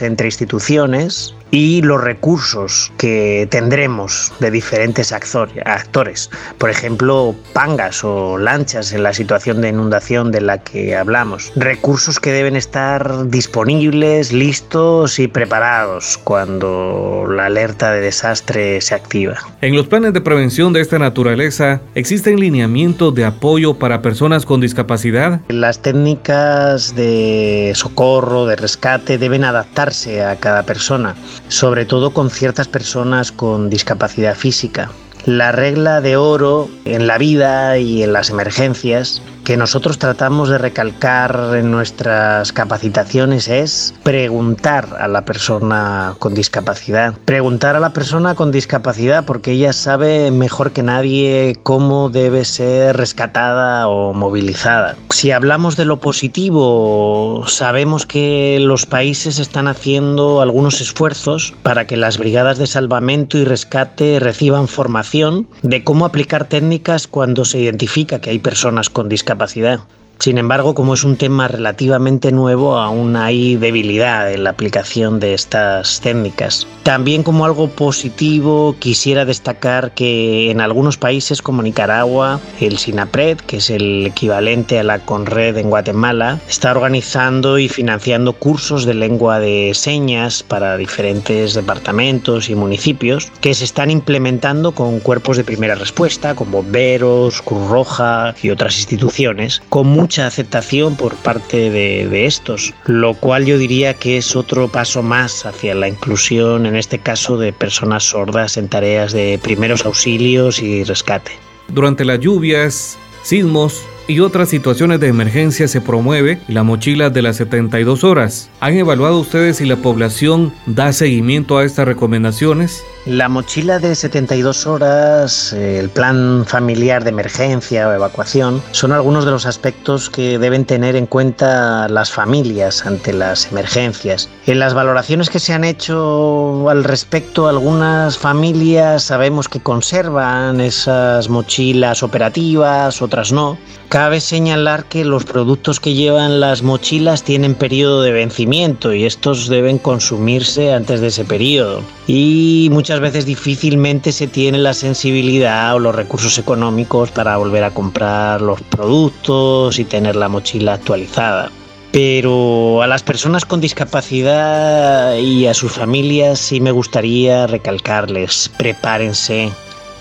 entre 0.03 0.29
instituciones, 0.29 1.35
y 1.51 1.83
los 1.83 2.03
recursos 2.03 2.93
que 2.97 3.49
tendremos 3.51 4.33
de 4.41 4.51
diferentes 4.51 5.13
actores, 5.13 6.31
por 6.59 6.71
ejemplo, 6.71 7.35
pangas 7.53 8.05
o 8.05 8.39
lanchas 8.39 8.93
en 8.93 9.03
la 9.03 9.13
situación 9.13 9.61
de 9.61 9.71
inundación 9.71 10.31
de 10.31 10.41
la 10.41 10.59
que 10.59 10.97
hablamos, 10.97 11.53
recursos 11.57 12.21
que 12.21 12.33
deben 12.33 12.57
estar 12.57 13.29
disponibles, 13.29 14.33
listos 14.33 15.19
y 15.19 15.29
preparados 15.29 16.19
cuando 16.23 17.27
la 17.29 17.47
alerta 17.47 17.93
de 17.93 18.01
desastre 18.01 18.81
se 18.81 18.95
activa. 18.95 19.39
En 19.61 19.75
los 19.75 19.87
planes 19.87 20.13
de 20.13 20.21
prevención 20.21 20.73
de 20.73 20.81
esta 20.81 20.99
naturaleza, 20.99 21.81
¿existen 21.95 22.39
lineamientos 22.39 23.15
de 23.15 23.25
apoyo 23.25 23.75
para 23.75 24.03
personas 24.03 24.47
con 24.47 24.61
discapacidad? 24.61 25.41
Las 25.49 25.81
técnicas 25.81 26.95
de 26.95 27.73
socorro, 27.75 28.47
de 28.47 28.57
rescate, 28.57 29.19
deben 29.19 29.45
adaptarse 29.45 30.25
a 30.25 30.37
cada 30.37 30.63
persona 30.63 31.15
sobre 31.51 31.85
todo 31.85 32.13
con 32.13 32.31
ciertas 32.31 32.69
personas 32.69 33.33
con 33.33 33.69
discapacidad 33.69 34.35
física. 34.35 34.91
La 35.27 35.53
regla 35.53 36.01
de 36.01 36.17
oro 36.17 36.71
en 36.87 37.07
la 37.07 37.19
vida 37.19 37.77
y 37.77 38.03
en 38.03 38.15
las 38.15 38.31
emergencias 38.31 39.21
que 39.51 39.57
nosotros 39.57 39.99
tratamos 39.99 40.49
de 40.49 40.59
recalcar 40.59 41.57
en 41.57 41.73
nuestras 41.73 42.53
capacitaciones 42.53 43.49
es 43.49 43.93
preguntar 44.05 44.97
a 45.01 45.09
la 45.09 45.25
persona 45.25 46.15
con 46.21 46.35
discapacidad. 46.35 47.15
Preguntar 47.25 47.75
a 47.75 47.81
la 47.81 47.93
persona 47.93 48.37
con 48.37 48.53
discapacidad 48.53 49.25
porque 49.25 49.51
ella 49.51 49.73
sabe 49.73 50.31
mejor 50.31 50.71
que 50.71 50.85
nadie 50.85 51.59
cómo 51.65 52.11
debe 52.11 52.45
ser 52.45 52.97
rescatada 52.97 53.89
o 53.89 54.15
movilizada. 54.15 54.95
Si 55.11 55.33
hablamos 55.33 55.77
de 55.77 55.85
lo 55.85 55.99
positivo, 55.99 57.43
sabemos 57.49 58.07
que 58.07 58.59
los 58.61 58.87
países 58.87 59.41
están 59.41 59.67
haciendo 59.67 60.43
algunos 60.43 60.81
esfuerzos 60.81 61.55
para 61.65 61.89
que 61.89 61.97
las 61.97 62.19
brigadas 62.19 62.59
de 62.59 62.69
salvamento 62.69 63.37
y 63.37 63.45
rescate 63.45 64.21
reciban 64.21 64.69
formación 64.69 65.49
de 65.63 65.83
cómo 65.83 66.07
aplicar 66.07 66.45
técnicas 66.45 67.09
cuando 67.09 67.45
se 67.45 67.59
identifica 67.59 68.21
que 68.21 68.31
hay 68.31 68.39
personas 68.39 68.91
con 68.91 69.09
discapacidad 69.09 69.40
capacidad 69.41 69.81
sin 70.21 70.37
embargo, 70.37 70.75
como 70.75 70.93
es 70.93 71.03
un 71.03 71.17
tema 71.17 71.49
relativamente 71.49 72.31
nuevo, 72.31 72.77
aún 72.77 73.17
hay 73.17 73.57
debilidad 73.57 74.31
en 74.31 74.45
la 74.45 74.51
aplicación 74.51 75.19
de 75.19 75.33
estas 75.33 76.03
técnicas. 76.03 76.67
También 76.83 77.23
como 77.23 77.47
algo 77.47 77.69
positivo 77.69 78.77
quisiera 78.79 79.25
destacar 79.25 79.93
que 79.93 80.51
en 80.51 80.61
algunos 80.61 80.99
países 80.99 81.41
como 81.41 81.63
Nicaragua, 81.63 82.39
el 82.61 82.77
SINAPRED, 82.77 83.39
que 83.39 83.57
es 83.59 83.71
el 83.71 84.07
equivalente 84.07 84.79
a 84.79 84.83
la 84.83 84.99
CONRED 84.99 85.57
en 85.57 85.71
Guatemala, 85.71 86.39
está 86.49 86.73
organizando 86.73 87.59
y 87.59 87.69
financiando 87.69 88.35
cursos 88.35 88.85
de 88.85 88.95
lengua 88.95 89.41
de 89.41 89.73
señas 89.75 90.43
para 90.43 90.77
diferentes 90.77 91.55
departamentos 91.55 92.51
y 92.51 92.55
municipios 92.55 93.33
que 93.41 93.55
se 93.55 93.65
están 93.65 93.91
implementando 93.91 94.73
con 94.73 95.01
cuerpos 95.01 95.39
de 95.39 95.45
primera 95.45 95.77
respuesta 95.77 96.35
como 96.35 96.63
bomberos, 96.63 97.41
Cruz 97.41 97.69
Roja 97.69 98.35
y 98.43 98.51
otras 98.51 98.77
instituciones 98.77 99.63
con 99.71 99.87
mucha 100.11 100.27
aceptación 100.27 100.97
por 100.97 101.15
parte 101.15 101.71
de, 101.71 102.09
de 102.09 102.27
estos, 102.27 102.75
lo 102.87 103.15
cual 103.15 103.47
yo 103.47 103.59
diría 103.59 103.95
que 103.95 104.17
es 104.17 104.35
otro 104.35 104.67
paso 104.67 105.05
más 105.05 105.47
hacia 105.47 105.73
la 105.77 105.87
inclusión, 105.87 106.67
en 106.67 106.75
este 106.75 106.99
caso, 106.99 107.37
de 107.37 107.53
personas 107.53 108.03
sordas 108.03 108.57
en 108.57 108.67
tareas 108.67 109.13
de 109.13 109.39
primeros 109.41 109.87
auxilios 109.87 110.61
y 110.61 110.83
rescate. 110.83 111.31
Durante 111.69 112.05
las 112.05 112.19
lluvias, 112.19 112.99
sismos, 113.23 113.85
y 114.11 114.19
otras 114.19 114.49
situaciones 114.49 114.99
de 114.99 115.07
emergencia 115.07 115.69
se 115.69 115.81
promueve 115.81 116.41
la 116.49 116.65
mochila 116.65 117.11
de 117.11 117.23
las 117.23 117.37
72 117.37 118.03
horas. 118.03 118.51
¿Han 118.59 118.77
evaluado 118.77 119.21
ustedes 119.21 119.59
si 119.59 119.67
la 119.67 119.77
población 119.77 120.53
da 120.67 120.93
seguimiento 120.93 121.57
a 121.57 121.65
estas 121.65 121.87
recomendaciones? 121.87 122.83
La 123.07 123.31
mochila 123.31 123.79
de 123.79 123.95
72 123.95 124.67
horas, 124.67 125.55
el 125.55 125.89
plan 125.89 126.45
familiar 126.47 127.03
de 127.03 127.09
emergencia 127.09 127.89
o 127.89 127.93
evacuación, 127.93 128.63
son 128.73 128.93
algunos 128.93 129.25
de 129.25 129.31
los 129.31 129.47
aspectos 129.47 130.11
que 130.11 130.39
deben 130.39 130.67
tener 130.67 130.97
en 130.97 131.07
cuenta 131.07 131.89
las 131.89 132.13
familias 132.13 132.85
ante 132.85 133.15
las 133.15 133.51
emergencias. 133.51 134.29
En 134.47 134.59
las 134.59 134.75
valoraciones 134.75 135.31
que 135.31 135.41
se 135.41 135.55
han 135.55 135.65
hecho 135.65 136.69
al 136.69 136.85
respecto, 136.85 137.49
algunas 137.49 138.19
familias 138.19 139.05
sabemos 139.05 139.49
que 139.49 139.61
conservan 139.61 140.61
esas 140.61 141.31
mochilas 141.31 142.03
operativas, 142.03 143.01
otras 143.01 143.33
no. 143.33 143.57
Cabe 143.89 144.21
señalar 144.21 144.85
que 144.85 145.07
los 145.07 145.25
productos 145.25 145.81
que 145.81 145.95
llevan 145.95 146.39
las 146.39 146.63
mochilas 146.63 147.23
tienen 147.23 147.55
periodo 147.55 148.03
de 148.03 148.13
vencimiento 148.13 148.93
y 148.93 149.07
estos 149.07 149.49
deben 149.49 149.79
consumirse 149.79 150.75
antes 150.75 151.01
de 151.01 151.07
ese 151.07 151.25
periodo. 151.25 151.83
Y 152.13 152.71
muchas 152.73 152.99
veces 152.99 153.25
difícilmente 153.25 154.11
se 154.11 154.27
tiene 154.27 154.59
la 154.59 154.75
sensibilidad 154.75 155.77
o 155.77 155.79
los 155.79 155.95
recursos 155.95 156.37
económicos 156.39 157.13
para 157.13 157.37
volver 157.37 157.63
a 157.63 157.71
comprar 157.71 158.43
los 158.43 158.61
productos 158.63 159.79
y 159.79 159.85
tener 159.85 160.17
la 160.17 160.29
mochila 160.29 160.75
actualizada. 160.75 161.53
Pero 161.93 162.83
a 162.83 162.89
las 162.89 163.05
personas 163.05 163.45
con 163.45 163.61
discapacidad 163.61 165.19
y 165.19 165.47
a 165.47 165.55
sus 165.55 165.71
familias 165.71 166.41
sí 166.41 166.61
me 166.61 166.73
gustaría 166.73 167.47
recalcarles, 167.47 168.51
prepárense 168.59 169.53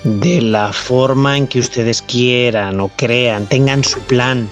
de 0.03 0.41
la 0.41 0.73
forma 0.73 1.37
en 1.37 1.45
que 1.45 1.59
ustedes 1.59 2.01
quieran 2.01 2.79
o 2.79 2.87
crean, 2.87 3.45
tengan 3.45 3.83
su 3.83 3.99
plan, 3.99 4.49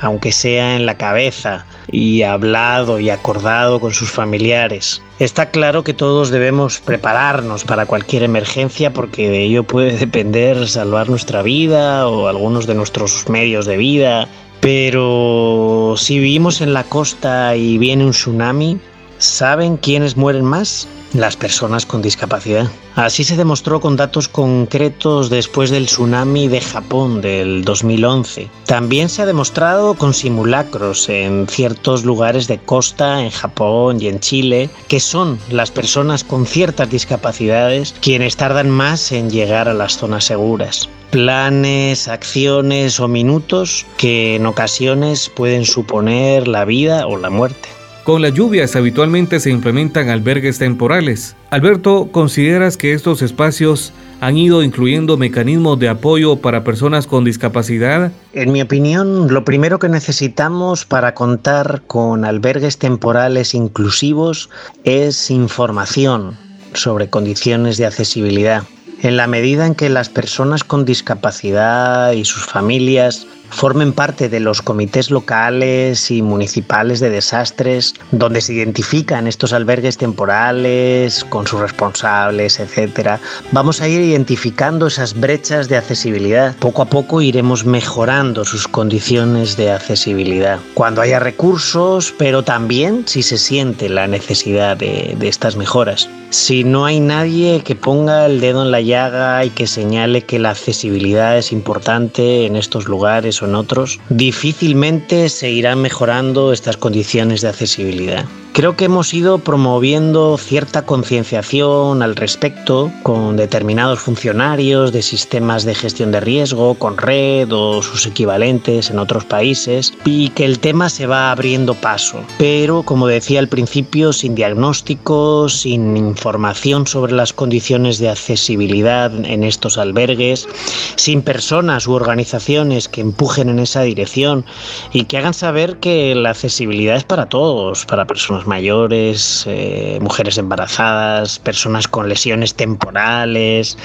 aunque 0.00 0.32
sea 0.32 0.74
en 0.74 0.84
la 0.84 0.96
cabeza 0.96 1.64
y 1.90 2.22
hablado 2.22 3.00
y 3.00 3.10
acordado 3.10 3.80
con 3.80 3.92
sus 3.92 4.10
familiares. 4.10 5.02
Está 5.18 5.50
claro 5.50 5.84
que 5.84 5.94
todos 5.94 6.30
debemos 6.30 6.80
prepararnos 6.80 7.64
para 7.64 7.86
cualquier 7.86 8.22
emergencia 8.22 8.92
porque 8.92 9.28
de 9.28 9.44
ello 9.44 9.64
puede 9.64 9.96
depender 9.96 10.68
salvar 10.68 11.08
nuestra 11.08 11.42
vida 11.42 12.06
o 12.08 12.28
algunos 12.28 12.66
de 12.66 12.74
nuestros 12.74 13.28
medios 13.28 13.66
de 13.66 13.76
vida. 13.76 14.28
Pero 14.60 15.94
si 15.96 16.18
vivimos 16.18 16.60
en 16.60 16.74
la 16.74 16.84
costa 16.84 17.56
y 17.56 17.78
viene 17.78 18.04
un 18.04 18.10
tsunami, 18.10 18.78
¿saben 19.18 19.76
quiénes 19.76 20.16
mueren 20.16 20.44
más? 20.44 20.88
Las 21.14 21.36
personas 21.36 21.86
con 21.86 22.02
discapacidad. 22.02 22.70
Así 22.94 23.24
se 23.24 23.36
demostró 23.36 23.80
con 23.80 23.96
datos 23.96 24.28
concretos 24.28 25.30
después 25.30 25.70
del 25.70 25.86
tsunami 25.86 26.48
de 26.48 26.60
Japón 26.60 27.20
del 27.20 27.64
2011. 27.64 28.50
También 28.66 29.08
se 29.08 29.22
ha 29.22 29.26
demostrado 29.26 29.94
con 29.94 30.12
simulacros 30.12 31.08
en 31.08 31.46
ciertos 31.48 32.04
lugares 32.04 32.46
de 32.46 32.58
costa, 32.58 33.22
en 33.22 33.30
Japón 33.30 34.02
y 34.02 34.08
en 34.08 34.20
Chile, 34.20 34.68
que 34.88 35.00
son 35.00 35.38
las 35.50 35.70
personas 35.70 36.24
con 36.24 36.44
ciertas 36.44 36.90
discapacidades 36.90 37.94
quienes 38.00 38.36
tardan 38.36 38.68
más 38.68 39.12
en 39.12 39.30
llegar 39.30 39.68
a 39.68 39.74
las 39.74 39.96
zonas 39.96 40.24
seguras 40.24 40.88
planes, 41.10 42.06
acciones 42.06 43.00
o 43.00 43.08
minutos 43.08 43.86
que 43.96 44.36
en 44.36 44.44
ocasiones 44.44 45.30
pueden 45.30 45.64
suponer 45.64 46.46
la 46.48 46.66
vida 46.66 47.06
o 47.06 47.16
la 47.16 47.30
muerte. 47.30 47.77
Con 48.08 48.22
las 48.22 48.32
lluvias 48.32 48.74
habitualmente 48.74 49.38
se 49.38 49.50
implementan 49.50 50.08
albergues 50.08 50.56
temporales. 50.58 51.36
Alberto, 51.50 52.08
¿consideras 52.10 52.78
que 52.78 52.94
estos 52.94 53.20
espacios 53.20 53.92
han 54.22 54.38
ido 54.38 54.62
incluyendo 54.62 55.18
mecanismos 55.18 55.78
de 55.78 55.90
apoyo 55.90 56.36
para 56.36 56.64
personas 56.64 57.06
con 57.06 57.22
discapacidad? 57.22 58.10
En 58.32 58.50
mi 58.50 58.62
opinión, 58.62 59.30
lo 59.30 59.44
primero 59.44 59.78
que 59.78 59.90
necesitamos 59.90 60.86
para 60.86 61.12
contar 61.12 61.82
con 61.86 62.24
albergues 62.24 62.78
temporales 62.78 63.52
inclusivos 63.52 64.48
es 64.84 65.30
información 65.30 66.34
sobre 66.72 67.10
condiciones 67.10 67.76
de 67.76 67.84
accesibilidad. 67.84 68.62
En 69.02 69.18
la 69.18 69.26
medida 69.26 69.66
en 69.66 69.74
que 69.74 69.90
las 69.90 70.08
personas 70.08 70.64
con 70.64 70.86
discapacidad 70.86 72.12
y 72.12 72.24
sus 72.24 72.46
familias 72.46 73.26
formen 73.50 73.92
parte 73.92 74.28
de 74.28 74.40
los 74.40 74.62
comités 74.62 75.10
locales 75.10 76.10
y 76.10 76.22
municipales 76.22 77.00
de 77.00 77.10
desastres, 77.10 77.94
donde 78.12 78.40
se 78.40 78.54
identifican 78.54 79.26
estos 79.26 79.52
albergues 79.52 79.96
temporales 79.96 81.24
con 81.24 81.46
sus 81.46 81.60
responsables, 81.60 82.60
etc. 82.60 83.20
Vamos 83.52 83.80
a 83.80 83.88
ir 83.88 84.00
identificando 84.00 84.86
esas 84.86 85.18
brechas 85.18 85.68
de 85.68 85.76
accesibilidad. 85.76 86.56
Poco 86.56 86.82
a 86.82 86.86
poco 86.86 87.20
iremos 87.20 87.64
mejorando 87.64 88.44
sus 88.44 88.68
condiciones 88.68 89.56
de 89.56 89.72
accesibilidad. 89.72 90.60
Cuando 90.74 91.00
haya 91.00 91.18
recursos, 91.18 92.14
pero 92.16 92.42
también 92.42 93.04
si 93.06 93.22
se 93.22 93.38
siente 93.38 93.88
la 93.88 94.06
necesidad 94.06 94.76
de, 94.76 95.16
de 95.18 95.28
estas 95.28 95.56
mejoras. 95.56 96.08
Si 96.30 96.62
no 96.62 96.84
hay 96.84 97.00
nadie 97.00 97.62
que 97.62 97.74
ponga 97.74 98.26
el 98.26 98.40
dedo 98.40 98.62
en 98.62 98.70
la 98.70 98.82
llaga 98.82 99.42
y 99.46 99.50
que 99.50 99.66
señale 99.66 100.22
que 100.22 100.38
la 100.38 100.50
accesibilidad 100.50 101.38
es 101.38 101.52
importante 101.52 102.44
en 102.44 102.54
estos 102.54 102.86
lugares 102.86 103.37
en 103.46 103.54
otros, 103.54 104.00
difícilmente 104.08 105.28
se 105.28 105.50
irán 105.50 105.80
mejorando 105.80 106.52
estas 106.52 106.76
condiciones 106.76 107.40
de 107.40 107.48
accesibilidad. 107.48 108.24
Creo 108.58 108.74
que 108.74 108.86
hemos 108.86 109.14
ido 109.14 109.38
promoviendo 109.38 110.36
cierta 110.36 110.82
concienciación 110.82 112.02
al 112.02 112.16
respecto 112.16 112.90
con 113.04 113.36
determinados 113.36 114.00
funcionarios 114.00 114.90
de 114.90 115.02
sistemas 115.02 115.64
de 115.64 115.76
gestión 115.76 116.10
de 116.10 116.18
riesgo, 116.18 116.74
con 116.74 116.96
red 116.96 117.52
o 117.52 117.80
sus 117.82 118.04
equivalentes 118.06 118.90
en 118.90 118.98
otros 118.98 119.24
países, 119.24 119.94
y 120.04 120.30
que 120.30 120.44
el 120.44 120.58
tema 120.58 120.88
se 120.88 121.06
va 121.06 121.30
abriendo 121.30 121.74
paso. 121.74 122.18
Pero, 122.36 122.82
como 122.82 123.06
decía 123.06 123.38
al 123.38 123.46
principio, 123.46 124.12
sin 124.12 124.34
diagnóstico, 124.34 125.48
sin 125.48 125.96
información 125.96 126.88
sobre 126.88 127.12
las 127.12 127.32
condiciones 127.32 128.00
de 128.00 128.10
accesibilidad 128.10 129.12
en 129.24 129.44
estos 129.44 129.78
albergues, 129.78 130.48
sin 130.96 131.22
personas 131.22 131.86
u 131.86 131.92
organizaciones 131.92 132.88
que 132.88 133.02
empujen 133.02 133.50
en 133.50 133.60
esa 133.60 133.82
dirección 133.82 134.44
y 134.92 135.04
que 135.04 135.16
hagan 135.18 135.34
saber 135.34 135.78
que 135.78 136.12
la 136.16 136.30
accesibilidad 136.30 136.96
es 136.96 137.04
para 137.04 137.26
todos, 137.26 137.86
para 137.86 138.04
personas 138.04 138.47
mayores, 138.48 139.44
eh, 139.46 139.98
mujeres 140.00 140.38
embarazadas, 140.38 141.38
personas 141.38 141.86
con 141.86 142.08
lesiones 142.08 142.54
temporales. 142.54 143.78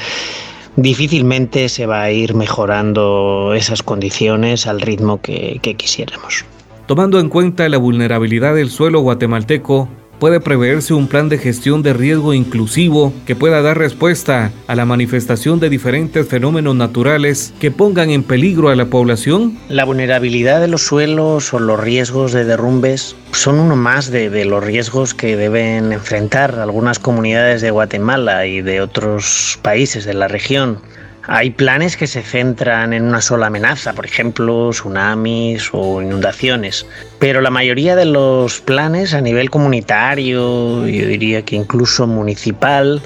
Difícilmente 0.75 1.69
se 1.69 1.85
va 1.85 2.01
a 2.01 2.11
ir 2.11 2.33
mejorando 2.33 3.53
esas 3.55 3.83
condiciones 3.83 4.65
al 4.65 4.81
ritmo 4.81 5.21
que, 5.21 5.59
que 5.61 5.75
quisiéramos. 5.75 6.45
Tomando 6.87 7.19
en 7.19 7.29
cuenta 7.29 7.69
la 7.69 7.77
vulnerabilidad 7.77 8.55
del 8.55 8.71
suelo 8.71 9.01
guatemalteco, 9.01 9.87
puede 10.23 10.39
preverse 10.39 10.93
un 10.93 11.09
plan 11.09 11.27
de 11.27 11.37
gestión 11.37 11.83
de 11.83 11.91
riesgo 11.91 12.33
inclusivo 12.33 13.11
que 13.25 13.35
pueda 13.35 13.61
dar 13.61 13.77
respuesta 13.77 14.53
a 14.67 14.75
la 14.77 14.85
manifestación 14.85 15.59
de 15.59 15.69
diferentes 15.69 16.25
fenómenos 16.25 16.77
naturales 16.77 17.53
que 17.59 17.71
pongan 17.71 18.09
en 18.09 18.23
peligro 18.23 18.69
a 18.69 18.75
la 18.77 18.85
población? 18.85 19.59
La 19.67 19.83
vulnerabilidad 19.83 20.61
de 20.61 20.69
los 20.69 20.83
suelos 20.83 21.53
o 21.53 21.59
los 21.59 21.77
riesgos 21.77 22.31
de 22.31 22.45
derrumbes 22.45 23.17
son 23.33 23.59
uno 23.59 23.75
más 23.75 24.11
de, 24.11 24.45
los 24.45 24.63
riesgos 24.63 25.13
que 25.13 25.35
deben 25.35 25.91
enfrentar 25.91 26.57
algunas 26.57 26.99
comunidades 26.99 27.61
de 27.61 27.71
Guatemala 27.71 28.45
y 28.45 28.61
de 28.61 28.79
otros 28.79 29.59
países 29.61 30.05
de 30.05 30.13
la 30.13 30.29
región. 30.29 30.79
Hay 31.25 31.51
planes 31.51 31.95
que 31.95 32.05
se 32.05 32.21
centran 32.21 32.91
en 32.91 33.03
una 33.05 33.21
sola 33.21 33.47
amenaza, 33.47 33.93
por 33.93 34.05
ejemplo, 34.05 34.71
tsunamis 34.71 35.69
o 35.71 36.01
inundaciones, 36.01 36.85
pero 37.17 37.39
la 37.39 37.49
mayoría 37.49 37.95
de 37.95 38.03
los 38.03 38.59
planes 38.59 39.13
a 39.13 39.21
nivel 39.21 39.49
comunitario, 39.49 40.85
yo 40.85 41.07
diría 41.07 41.43
que 41.43 41.55
incluso 41.55 42.07
municipal, 42.07 43.01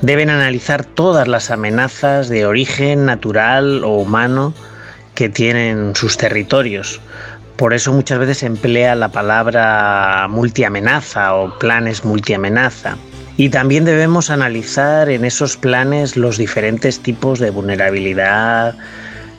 deben 0.00 0.30
analizar 0.30 0.86
todas 0.86 1.28
las 1.28 1.50
amenazas 1.50 2.30
de 2.30 2.46
origen 2.46 3.04
natural 3.04 3.84
o 3.84 3.96
humano 3.96 4.54
que 5.14 5.28
tienen 5.28 5.94
sus 5.94 6.16
territorios. 6.16 7.02
Por 7.56 7.74
eso 7.74 7.92
muchas 7.92 8.18
veces 8.18 8.38
se 8.38 8.46
emplea 8.46 8.94
la 8.94 9.08
palabra 9.08 10.26
multiamenaza 10.30 11.34
o 11.34 11.58
planes 11.58 12.02
multiamenaza. 12.02 12.96
Y 13.38 13.50
también 13.50 13.84
debemos 13.84 14.30
analizar 14.30 15.08
en 15.08 15.24
esos 15.24 15.56
planes 15.56 16.16
los 16.16 16.38
diferentes 16.38 16.98
tipos 16.98 17.38
de 17.38 17.50
vulnerabilidad 17.50 18.74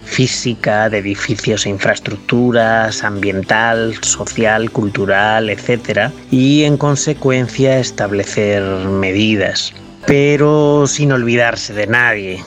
física, 0.05 0.89
de 0.89 0.99
edificios 0.99 1.65
e 1.65 1.69
infraestructuras, 1.69 3.03
ambiental, 3.03 3.93
social, 4.01 4.71
cultural, 4.71 5.49
etc. 5.49 6.11
Y 6.31 6.63
en 6.63 6.77
consecuencia 6.77 7.77
establecer 7.77 8.63
medidas, 8.87 9.73
pero 10.07 10.87
sin 10.87 11.11
olvidarse 11.11 11.73
de 11.73 11.87
nadie, 11.87 12.41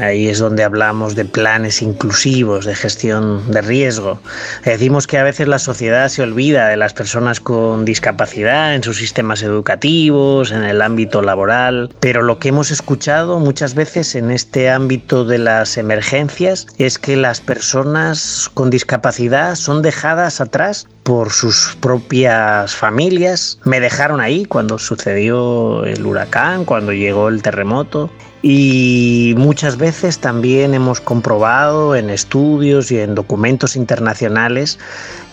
Ahí 0.00 0.28
es 0.28 0.38
donde 0.38 0.64
hablamos 0.64 1.14
de 1.14 1.24
planes 1.24 1.82
inclusivos, 1.82 2.64
de 2.64 2.74
gestión 2.74 3.50
de 3.50 3.60
riesgo. 3.60 4.20
Decimos 4.64 5.06
que 5.06 5.18
a 5.18 5.24
veces 5.24 5.48
la 5.48 5.58
sociedad 5.58 6.08
se 6.08 6.22
olvida 6.22 6.68
de 6.68 6.76
las 6.76 6.94
personas 6.94 7.40
con 7.40 7.84
discapacidad 7.84 8.74
en 8.74 8.82
sus 8.82 8.98
sistemas 8.98 9.42
educativos, 9.42 10.52
en 10.52 10.62
el 10.62 10.82
ámbito 10.82 11.22
laboral, 11.22 11.92
pero 12.00 12.22
lo 12.22 12.38
que 12.38 12.48
hemos 12.48 12.70
escuchado 12.70 13.40
muchas 13.40 13.74
veces 13.74 14.14
en 14.14 14.30
este 14.30 14.70
ámbito 14.70 15.24
de 15.24 15.38
las 15.38 15.76
emergencias 15.76 16.66
es 16.78 16.98
que 16.98 17.16
las 17.16 17.40
personas 17.40 18.50
con 18.54 18.70
discapacidad 18.70 19.56
son 19.56 19.82
dejadas 19.82 20.40
atrás 20.40 20.86
por 21.02 21.30
sus 21.30 21.76
propias 21.80 22.74
familias. 22.74 23.58
Me 23.64 23.80
dejaron 23.80 24.20
ahí 24.20 24.44
cuando 24.44 24.78
sucedió 24.78 25.84
el 25.84 26.04
huracán, 26.04 26.64
cuando 26.64 26.92
llegó 26.92 27.28
el 27.28 27.42
terremoto. 27.42 28.10
Y 28.42 29.34
muchas 29.36 29.76
veces 29.76 30.18
también 30.18 30.74
hemos 30.74 31.00
comprobado 31.00 31.96
en 31.96 32.08
estudios 32.08 32.90
y 32.92 33.00
en 33.00 33.14
documentos 33.14 33.74
internacionales 33.74 34.78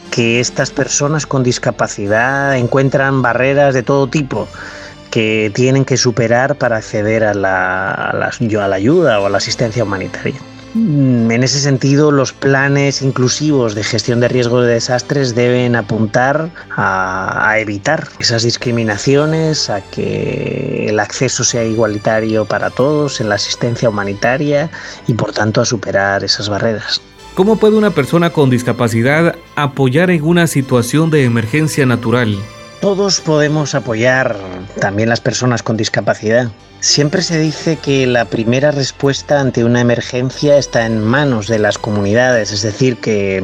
que 0.09 0.39
estas 0.39 0.71
personas 0.71 1.25
con 1.25 1.43
discapacidad 1.43 2.57
encuentran 2.57 3.21
barreras 3.21 3.73
de 3.73 3.83
todo 3.83 4.07
tipo 4.07 4.47
que 5.11 5.51
tienen 5.53 5.85
que 5.85 5.97
superar 5.97 6.55
para 6.55 6.77
acceder 6.77 7.23
a 7.23 7.33
la, 7.33 7.91
a 7.91 8.13
la, 8.13 8.27
a 8.27 8.67
la 8.67 8.75
ayuda 8.75 9.19
o 9.19 9.27
a 9.27 9.29
la 9.29 9.37
asistencia 9.37 9.83
humanitaria. 9.83 10.39
Mm, 10.75 11.31
en 11.31 11.41
ese 11.41 11.61
sentido, 11.61 12.11
los 12.11 12.33
planes 12.33 13.01
inclusivos 13.01 13.75
de 13.75 13.83
gestión 13.83 14.19
de 14.19 14.27
riesgos 14.27 14.65
de 14.65 14.73
desastres 14.73 15.33
deben 15.33 15.73
apuntar 15.77 16.51
a, 16.75 17.49
a, 17.49 17.59
evitar 17.59 18.09
esas 18.19 18.43
discriminaciones, 18.43 19.69
a 19.69 19.79
que 19.79 20.87
el 20.89 20.99
acceso 20.99 21.45
sea 21.45 21.63
igualitario 21.63 22.43
para 22.43 22.71
todos 22.71 23.21
en 23.21 23.29
la 23.29 23.35
asistencia 23.35 23.87
humanitaria 23.87 24.69
y, 25.07 25.13
por 25.13 25.31
tanto, 25.31 25.61
a 25.61 25.65
superar 25.65 26.25
esas 26.25 26.49
barreras. 26.49 27.01
¿Cómo 27.35 27.55
puede 27.55 27.77
una 27.77 27.91
persona 27.91 28.31
con 28.31 28.49
discapacidad 28.49 29.35
apoyar 29.55 30.11
en 30.11 30.23
una 30.23 30.45
situación 30.45 31.09
de 31.09 31.23
emergencia 31.23 31.85
natural? 31.85 32.37
Todos 32.81 33.19
podemos 33.21 33.73
apoyar, 33.73 34.35
también 34.79 35.09
las 35.09 35.21
personas 35.21 35.63
con 35.63 35.77
discapacidad. 35.77 36.49
Siempre 36.81 37.23
se 37.23 37.39
dice 37.39 37.77
que 37.77 38.05
la 38.05 38.25
primera 38.25 38.71
respuesta 38.71 39.39
ante 39.39 39.63
una 39.63 39.81
emergencia 39.81 40.57
está 40.57 40.85
en 40.85 41.03
manos 41.03 41.47
de 41.47 41.57
las 41.57 41.79
comunidades, 41.79 42.51
es 42.51 42.61
decir, 42.61 42.97
que 42.97 43.43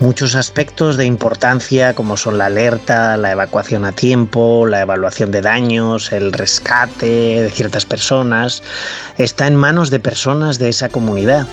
muchos 0.00 0.34
aspectos 0.34 0.96
de 0.96 1.04
importancia 1.04 1.94
como 1.94 2.16
son 2.16 2.38
la 2.38 2.46
alerta, 2.46 3.16
la 3.16 3.32
evacuación 3.32 3.84
a 3.84 3.92
tiempo, 3.92 4.66
la 4.66 4.80
evaluación 4.80 5.30
de 5.30 5.40
daños, 5.40 6.12
el 6.12 6.32
rescate 6.32 7.42
de 7.42 7.50
ciertas 7.50 7.84
personas, 7.84 8.62
está 9.18 9.46
en 9.46 9.56
manos 9.56 9.90
de 9.90 10.00
personas 10.00 10.58
de 10.58 10.68
esa 10.68 10.88
comunidad 10.88 11.46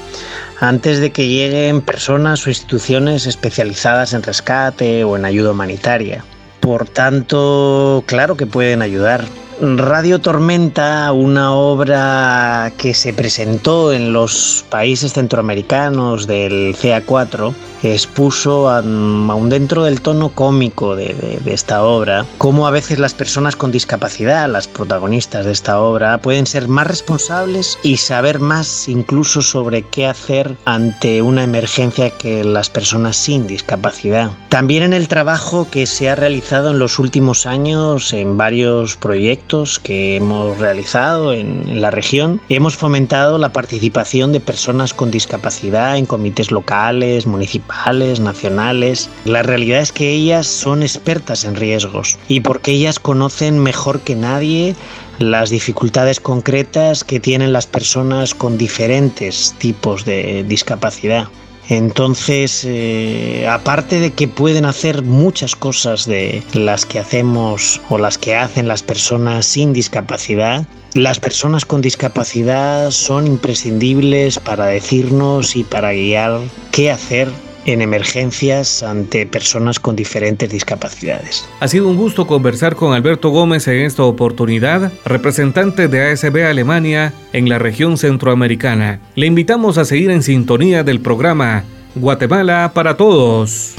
antes 0.60 1.00
de 1.00 1.12
que 1.12 1.28
lleguen 1.28 1.82
personas 1.82 2.48
o 2.48 2.50
instituciones 2.50 3.28
especializadas 3.28 4.14
en 4.14 4.24
rescate 4.24 5.04
o 5.04 5.18
en 5.18 5.26
ayuda 5.26 5.52
humanitaria. 5.52 6.24
Por 6.60 6.88
tanto, 6.88 8.04
claro 8.08 8.36
que 8.36 8.46
pueden 8.46 8.82
ayudar. 8.82 9.26
Radio 9.62 10.20
Tormenta, 10.20 11.14
una 11.14 11.54
obra 11.54 12.74
que 12.78 12.94
se 12.94 13.14
presentó 13.14 13.94
en 13.94 14.12
los 14.12 14.66
países 14.70 15.14
centroamericanos 15.14 16.28
del 16.28 16.76
CA4, 16.76 17.54
expuso 17.84 18.70
aún 18.70 19.50
dentro 19.50 19.84
del 19.84 20.02
tono 20.02 20.30
cómico 20.30 20.96
de, 20.96 21.40
esta 21.46 21.84
obra, 21.84 22.26
cómo 22.38 22.68
a 22.68 22.72
veces 22.72 23.00
las 23.00 23.14
personas 23.14 23.56
con 23.56 23.72
discapacidad, 23.72 24.50
las 24.50 24.68
protagonistas 24.68 25.46
de 25.46 25.52
esta 25.54 25.80
obra, 25.80 26.18
pueden 26.18 26.48
ser 26.48 26.68
más 26.68 26.88
responsables 26.88 27.78
y 27.84 27.98
saber 27.98 28.40
más 28.40 28.90
incluso 28.90 29.42
sobre 29.42 29.84
qué 29.84 30.08
hacer 30.08 30.58
ante 30.66 31.22
una 31.22 31.44
emergencia 31.44 32.10
que 32.10 32.44
las 32.44 32.70
personas 32.70 33.16
sin 33.16 33.48
discapacidad. 33.48 34.32
También 34.50 34.84
en 34.84 34.94
el 34.94 35.08
trabajo 35.08 35.68
que 35.70 35.86
se 35.86 36.10
ha 36.10 36.16
realizado 36.16 36.72
en 36.72 36.80
los 36.80 37.00
últimos 37.00 37.46
años 37.46 38.12
en 38.12 38.38
varios 38.38 38.98
proyectos 38.98 39.45
que 39.84 40.16
hemos 40.16 40.58
realizado 40.58 41.32
en 41.32 41.80
la 41.80 41.92
región, 41.92 42.42
hemos 42.50 42.76
fomentado 42.76 43.38
la 43.38 43.54
participación 43.54 44.32
de 44.32 44.40
personas 44.40 44.94
con 44.94 45.12
discapacidad 45.12 45.98
en 45.98 46.08
comités 46.08 46.52
locales, 46.52 47.28
municipales, 47.28 48.20
nacionales. 48.20 49.08
La 49.24 49.44
realidad 49.44 49.82
es 49.82 49.92
que 49.92 50.10
ellas 50.10 50.48
son 50.48 50.82
expertas 50.82 51.46
en 51.46 51.56
riesgos 51.56 52.18
y 52.28 52.40
porque 52.40 52.72
ellas 52.72 53.00
conocen 53.00 53.60
mejor 53.60 54.00
que 54.02 54.16
nadie 54.16 54.76
las 55.20 55.52
dificultades 55.52 56.20
concretas 56.20 57.04
que 57.04 57.20
tienen 57.20 57.54
las 57.54 57.68
personas 57.68 58.34
con 58.34 58.58
diferentes 58.58 59.54
tipos 59.60 60.06
de 60.06 60.44
discapacidad. 60.44 61.28
Entonces, 61.70 62.64
eh, 62.66 63.48
aparte 63.50 64.00
de 64.00 64.12
que 64.12 64.28
pueden 64.28 64.66
hacer 64.66 65.02
muchas 65.02 65.56
cosas 65.56 66.06
de 66.06 66.44
las 66.54 66.86
que 66.86 67.00
hacemos 67.00 67.82
o 67.90 67.98
las 67.98 68.18
que 68.18 68.36
hacen 68.36 68.68
las 68.68 68.84
personas 68.84 69.46
sin 69.46 69.74
discapacidad, 69.74 70.68
las 70.94 71.20
personas 71.20 71.66
con 71.66 71.82
discapacidad 71.82 72.92
son 72.92 73.28
imprescindibles 73.28 74.40
para 74.40 74.68
decirnos 74.68 75.56
y 75.56 75.64
para 75.64 75.92
guiar 75.92 76.40
qué 76.72 76.92
hacer 76.92 77.30
en 77.66 77.82
emergencias 77.82 78.84
ante 78.84 79.26
personas 79.26 79.80
con 79.80 79.96
diferentes 79.96 80.50
discapacidades. 80.50 81.48
Ha 81.60 81.68
sido 81.68 81.88
un 81.88 81.98
gusto 81.98 82.28
conversar 82.28 82.76
con 82.76 82.94
Alberto 82.94 83.30
Gómez 83.30 83.68
en 83.68 83.82
esta 83.82 84.04
oportunidad, 84.04 84.92
representante 85.04 85.88
de 85.88 86.12
ASB 86.12 86.46
Alemania 86.46 87.14
en 87.34 87.50
la 87.50 87.60
región 87.60 87.98
centroamericana. 87.98 89.00
Le 89.16 89.26
invitamos 89.26 89.78
a 89.78 89.86
seguir 89.86 90.12
en 90.12 90.24
sintonía 90.24 90.84
del 90.84 91.02
programa 91.02 91.64
Guatemala 91.96 92.72
para 92.74 92.98
Todos. 92.98 93.74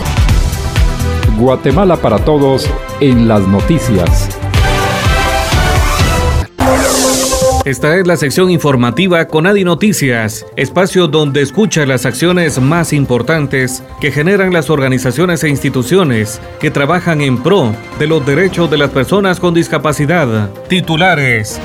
Guatemala 1.38 1.96
para 1.96 2.18
Todos 2.18 2.68
en 3.00 3.28
las 3.28 3.46
noticias. 3.46 4.45
Esta 7.66 7.96
es 7.96 8.06
la 8.06 8.16
sección 8.16 8.48
informativa 8.52 9.26
Conadi 9.26 9.64
Noticias, 9.64 10.46
espacio 10.54 11.08
donde 11.08 11.42
escucha 11.42 11.84
las 11.84 12.06
acciones 12.06 12.60
más 12.60 12.92
importantes 12.92 13.82
que 14.00 14.12
generan 14.12 14.52
las 14.52 14.70
organizaciones 14.70 15.42
e 15.42 15.48
instituciones 15.48 16.40
que 16.60 16.70
trabajan 16.70 17.20
en 17.22 17.42
pro 17.42 17.74
de 17.98 18.06
los 18.06 18.24
derechos 18.24 18.70
de 18.70 18.78
las 18.78 18.90
personas 18.90 19.40
con 19.40 19.52
discapacidad. 19.52 20.48
Titulares. 20.68 21.60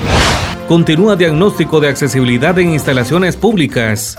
Continúa 0.66 1.14
diagnóstico 1.14 1.78
de 1.78 1.90
accesibilidad 1.90 2.58
en 2.58 2.70
instalaciones 2.70 3.36
públicas. 3.36 4.18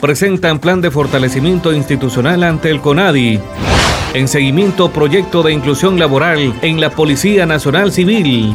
Presentan 0.00 0.60
plan 0.60 0.80
de 0.80 0.92
fortalecimiento 0.92 1.72
institucional 1.72 2.44
ante 2.44 2.70
el 2.70 2.80
CONADI. 2.80 3.40
En 4.14 4.28
seguimiento 4.28 4.92
proyecto 4.92 5.42
de 5.42 5.52
inclusión 5.52 5.98
laboral 5.98 6.54
en 6.62 6.80
la 6.80 6.90
Policía 6.90 7.44
Nacional 7.44 7.90
Civil. 7.90 8.54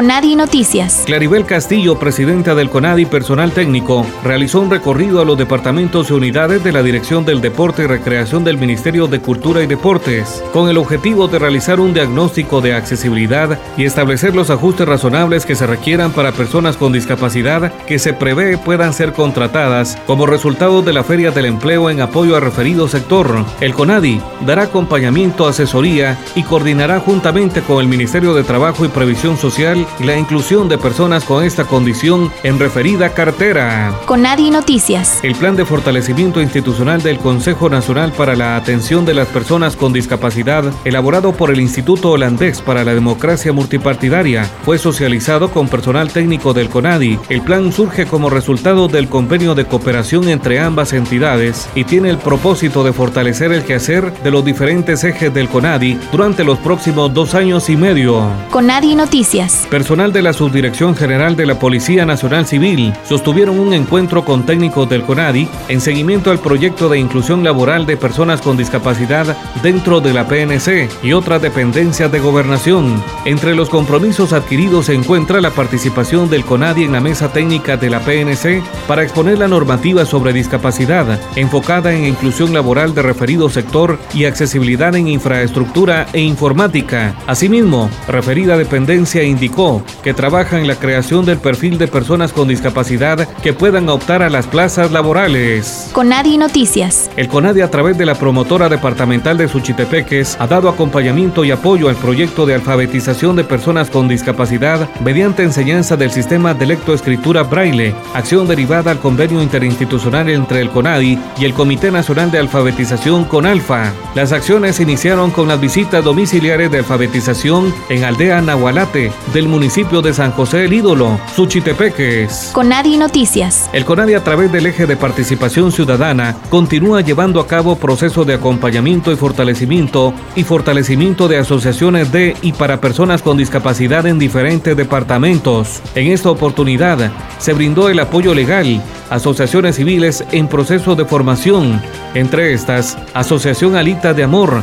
Conadi 0.00 0.34
Noticias. 0.34 1.02
Claribel 1.04 1.44
Castillo, 1.44 1.98
presidenta 1.98 2.54
del 2.54 2.70
Conadi 2.70 3.04
Personal 3.04 3.52
Técnico, 3.52 4.06
realizó 4.24 4.62
un 4.62 4.70
recorrido 4.70 5.20
a 5.20 5.26
los 5.26 5.36
departamentos 5.36 6.08
y 6.08 6.14
unidades 6.14 6.64
de 6.64 6.72
la 6.72 6.82
Dirección 6.82 7.26
del 7.26 7.42
Deporte 7.42 7.82
y 7.82 7.86
Recreación 7.86 8.42
del 8.42 8.56
Ministerio 8.56 9.08
de 9.08 9.20
Cultura 9.20 9.62
y 9.62 9.66
Deportes, 9.66 10.42
con 10.54 10.70
el 10.70 10.78
objetivo 10.78 11.28
de 11.28 11.38
realizar 11.38 11.80
un 11.80 11.92
diagnóstico 11.92 12.62
de 12.62 12.72
accesibilidad 12.72 13.58
y 13.76 13.84
establecer 13.84 14.34
los 14.34 14.48
ajustes 14.48 14.88
razonables 14.88 15.44
que 15.44 15.54
se 15.54 15.66
requieran 15.66 16.12
para 16.12 16.32
personas 16.32 16.78
con 16.78 16.94
discapacidad 16.94 17.70
que 17.84 17.98
se 17.98 18.14
prevé 18.14 18.56
puedan 18.56 18.94
ser 18.94 19.12
contratadas 19.12 19.98
como 20.06 20.24
resultado 20.24 20.80
de 20.80 20.94
la 20.94 21.04
Feria 21.04 21.30
del 21.30 21.44
Empleo 21.44 21.90
en 21.90 22.00
apoyo 22.00 22.38
a 22.38 22.40
referido 22.40 22.88
sector. 22.88 23.44
El 23.60 23.74
CONADI 23.74 24.18
dará 24.46 24.62
acompañamiento, 24.62 25.46
asesoría 25.46 26.18
y 26.34 26.42
coordinará 26.42 27.00
juntamente 27.00 27.60
con 27.60 27.82
el 27.82 27.88
Ministerio 27.88 28.32
de 28.32 28.44
Trabajo 28.44 28.86
y 28.86 28.88
Previsión 28.88 29.36
Social 29.36 29.86
y 29.98 30.04
la 30.04 30.16
inclusión 30.16 30.68
de 30.68 30.78
personas 30.78 31.24
con 31.24 31.44
esta 31.44 31.64
condición 31.64 32.32
en 32.42 32.58
referida 32.58 33.12
cartera. 33.12 33.94
Con 34.06 34.22
Nadie 34.22 34.50
Noticias. 34.50 35.18
El 35.22 35.34
plan 35.34 35.56
de 35.56 35.64
fortalecimiento 35.64 36.40
institucional 36.40 37.02
del 37.02 37.18
Consejo 37.18 37.68
Nacional 37.68 38.12
para 38.12 38.36
la 38.36 38.56
Atención 38.56 39.04
de 39.04 39.14
las 39.14 39.28
Personas 39.28 39.76
con 39.76 39.92
Discapacidad, 39.92 40.64
elaborado 40.84 41.32
por 41.32 41.50
el 41.50 41.60
Instituto 41.60 42.10
Holandés 42.10 42.60
para 42.60 42.84
la 42.84 42.94
Democracia 42.94 43.52
Multipartidaria, 43.52 44.44
fue 44.64 44.78
socializado 44.78 45.50
con 45.50 45.68
personal 45.68 46.12
técnico 46.12 46.52
del 46.52 46.68
CONADI. 46.68 47.18
El 47.28 47.42
plan 47.42 47.72
surge 47.72 48.06
como 48.06 48.30
resultado 48.30 48.88
del 48.88 49.08
convenio 49.08 49.54
de 49.54 49.64
cooperación 49.64 50.28
entre 50.28 50.60
ambas 50.60 50.92
entidades 50.92 51.68
y 51.74 51.84
tiene 51.84 52.10
el 52.10 52.18
propósito 52.18 52.84
de 52.84 52.92
fortalecer 52.92 53.52
el 53.52 53.64
quehacer 53.64 54.12
de 54.22 54.30
los 54.30 54.44
diferentes 54.44 55.04
ejes 55.04 55.32
del 55.32 55.48
CONADI 55.48 55.98
durante 56.12 56.44
los 56.44 56.58
próximos 56.58 57.12
dos 57.12 57.34
años 57.34 57.68
y 57.70 57.76
medio. 57.76 58.22
CONADI 58.50 58.94
Noticias. 58.94 59.66
Personal 59.70 60.12
de 60.12 60.20
la 60.20 60.32
Subdirección 60.32 60.96
General 60.96 61.36
de 61.36 61.46
la 61.46 61.60
Policía 61.60 62.04
Nacional 62.04 62.44
Civil 62.44 62.92
sostuvieron 63.04 63.60
un 63.60 63.72
encuentro 63.72 64.24
con 64.24 64.44
técnicos 64.44 64.88
del 64.88 65.02
CONADI 65.02 65.48
en 65.68 65.80
seguimiento 65.80 66.32
al 66.32 66.40
proyecto 66.40 66.88
de 66.88 66.98
inclusión 66.98 67.44
laboral 67.44 67.86
de 67.86 67.96
personas 67.96 68.40
con 68.40 68.56
discapacidad 68.56 69.36
dentro 69.62 70.00
de 70.00 70.12
la 70.12 70.26
PNC 70.26 70.88
y 71.04 71.12
otras 71.12 71.40
dependencias 71.40 72.10
de 72.10 72.18
gobernación. 72.18 73.00
Entre 73.24 73.54
los 73.54 73.68
compromisos 73.68 74.32
adquiridos 74.32 74.86
se 74.86 74.94
encuentra 74.94 75.40
la 75.40 75.50
participación 75.50 76.28
del 76.28 76.44
CONADI 76.44 76.82
en 76.82 76.92
la 76.92 77.00
mesa 77.00 77.32
técnica 77.32 77.76
de 77.76 77.90
la 77.90 78.00
PNC 78.00 78.64
para 78.88 79.04
exponer 79.04 79.38
la 79.38 79.46
normativa 79.46 80.04
sobre 80.04 80.32
discapacidad 80.32 81.20
enfocada 81.36 81.94
en 81.94 82.06
inclusión 82.06 82.52
laboral 82.52 82.92
de 82.92 83.02
referido 83.02 83.48
sector 83.48 84.00
y 84.14 84.24
accesibilidad 84.24 84.96
en 84.96 85.06
infraestructura 85.06 86.08
e 86.12 86.20
informática. 86.22 87.14
Asimismo, 87.28 87.88
referida 88.08 88.56
dependencia 88.56 89.22
indicó 89.22 89.59
que 90.02 90.14
trabaja 90.14 90.58
en 90.58 90.66
la 90.66 90.76
creación 90.76 91.26
del 91.26 91.38
perfil 91.38 91.76
de 91.76 91.86
personas 91.86 92.32
con 92.32 92.48
discapacidad 92.48 93.28
que 93.42 93.52
puedan 93.52 93.88
optar 93.90 94.22
a 94.22 94.30
las 94.30 94.46
plazas 94.46 94.90
laborales. 94.90 95.90
Conadi 95.92 96.38
Noticias. 96.38 97.10
El 97.16 97.28
Conadi 97.28 97.60
a 97.60 97.70
través 97.70 97.98
de 97.98 98.06
la 98.06 98.14
promotora 98.14 98.70
departamental 98.70 99.36
de 99.36 99.48
Suchitepeques 99.48 100.36
ha 100.40 100.46
dado 100.46 100.68
acompañamiento 100.68 101.44
y 101.44 101.50
apoyo 101.50 101.90
al 101.90 101.96
proyecto 101.96 102.46
de 102.46 102.54
alfabetización 102.54 103.36
de 103.36 103.44
personas 103.44 103.90
con 103.90 104.08
discapacidad 104.08 104.88
mediante 105.04 105.42
enseñanza 105.42 105.96
del 105.96 106.10
sistema 106.10 106.54
de 106.54 106.66
lectoescritura 106.66 107.42
braille, 107.42 107.94
acción 108.14 108.48
derivada 108.48 108.90
al 108.90 108.98
convenio 108.98 109.42
interinstitucional 109.42 110.30
entre 110.30 110.62
el 110.62 110.70
CONADI 110.70 111.18
y 111.38 111.44
el 111.44 111.52
Comité 111.52 111.90
Nacional 111.90 112.30
de 112.30 112.38
Alfabetización 112.38 113.24
CONALFA. 113.24 113.92
Las 114.14 114.32
acciones 114.32 114.80
iniciaron 114.80 115.30
con 115.30 115.48
las 115.48 115.60
visitas 115.60 116.02
domiciliares 116.02 116.70
de 116.70 116.78
alfabetización 116.78 117.74
en 117.90 118.04
Aldea 118.04 118.40
Nahualate 118.40 119.12
del 119.34 119.49
municipio 119.50 120.00
de 120.02 120.14
San 120.14 120.32
José 120.32 120.64
el 120.64 120.72
Ídolo, 120.72 121.18
Suchitepeques. 121.34 122.50
Conadi 122.52 122.96
Noticias. 122.96 123.68
El 123.72 123.84
CONADI 123.84 124.14
a 124.14 124.24
través 124.24 124.50
del 124.52 124.66
eje 124.66 124.86
de 124.86 124.96
participación 124.96 125.72
ciudadana 125.72 126.36
continúa 126.48 127.00
llevando 127.00 127.40
a 127.40 127.46
cabo 127.46 127.76
procesos 127.76 128.26
de 128.26 128.34
acompañamiento 128.34 129.12
y 129.12 129.16
fortalecimiento 129.16 130.14
y 130.36 130.44
fortalecimiento 130.44 131.28
de 131.28 131.38
asociaciones 131.38 132.12
de 132.12 132.36
y 132.42 132.52
para 132.52 132.80
personas 132.80 133.22
con 133.22 133.36
discapacidad 133.36 134.06
en 134.06 134.18
diferentes 134.18 134.76
departamentos. 134.76 135.82
En 135.94 136.12
esta 136.12 136.30
oportunidad 136.30 137.10
se 137.38 137.52
brindó 137.52 137.88
el 137.88 138.00
apoyo 138.00 138.34
legal 138.34 138.82
a 139.10 139.16
asociaciones 139.16 139.76
civiles 139.76 140.24
en 140.32 140.48
proceso 140.48 140.94
de 140.94 141.04
formación, 141.04 141.80
entre 142.14 142.52
estas 142.52 142.96
Asociación 143.12 143.76
Alita 143.76 144.14
de 144.14 144.22
Amor, 144.22 144.62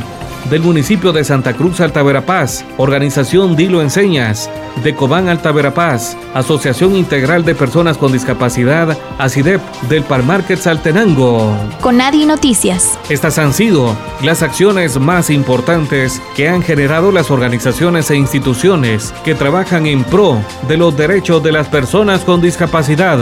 del 0.50 0.62
municipio 0.62 1.12
de 1.12 1.24
Santa 1.24 1.54
Cruz 1.54 1.80
Alta 1.80 2.02
Verapaz, 2.02 2.64
Organización 2.76 3.56
Dilo 3.56 3.82
Enseñas, 3.82 4.50
de 4.82 4.94
Cobán 4.94 5.28
Alta 5.28 5.52
Verapaz, 5.52 6.16
Asociación 6.34 6.96
Integral 6.96 7.44
de 7.44 7.54
Personas 7.54 7.98
con 7.98 8.12
Discapacidad, 8.12 8.96
ACIDEP, 9.18 9.60
del 9.88 10.02
Palmarket 10.02 10.58
Saltenango. 10.58 11.56
Conadi 11.80 12.26
Noticias. 12.26 12.98
Estas 13.08 13.38
han 13.38 13.52
sido 13.52 13.96
las 14.22 14.42
acciones 14.42 14.98
más 14.98 15.30
importantes 15.30 16.20
que 16.36 16.48
han 16.48 16.62
generado 16.62 17.12
las 17.12 17.30
organizaciones 17.30 18.10
e 18.10 18.16
instituciones 18.16 19.12
que 19.24 19.34
trabajan 19.34 19.86
en 19.86 20.04
pro 20.04 20.38
de 20.68 20.76
los 20.76 20.96
derechos 20.96 21.42
de 21.42 21.52
las 21.52 21.68
personas 21.68 22.24
con 22.24 22.40
discapacidad. 22.40 23.18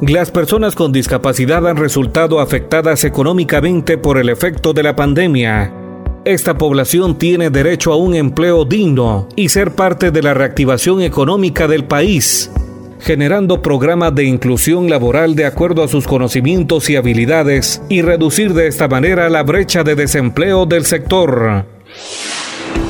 Las 0.00 0.30
personas 0.30 0.74
con 0.74 0.92
discapacidad 0.92 1.68
han 1.68 1.76
resultado 1.76 2.40
afectadas 2.40 3.04
económicamente 3.04 3.98
por 3.98 4.16
el 4.16 4.30
efecto 4.30 4.72
de 4.72 4.82
la 4.82 4.96
pandemia. 4.96 5.79
Esta 6.24 6.58
población 6.58 7.16
tiene 7.18 7.48
derecho 7.48 7.92
a 7.92 7.96
un 7.96 8.14
empleo 8.14 8.66
digno 8.66 9.26
y 9.36 9.48
ser 9.48 9.74
parte 9.74 10.10
de 10.10 10.22
la 10.22 10.34
reactivación 10.34 11.00
económica 11.00 11.66
del 11.66 11.84
país, 11.84 12.50
generando 13.00 13.62
programas 13.62 14.14
de 14.14 14.24
inclusión 14.24 14.90
laboral 14.90 15.34
de 15.34 15.46
acuerdo 15.46 15.82
a 15.82 15.88
sus 15.88 16.06
conocimientos 16.06 16.90
y 16.90 16.96
habilidades 16.96 17.80
y 17.88 18.02
reducir 18.02 18.52
de 18.52 18.66
esta 18.66 18.86
manera 18.86 19.30
la 19.30 19.42
brecha 19.44 19.82
de 19.82 19.94
desempleo 19.94 20.66
del 20.66 20.84
sector. 20.84 21.64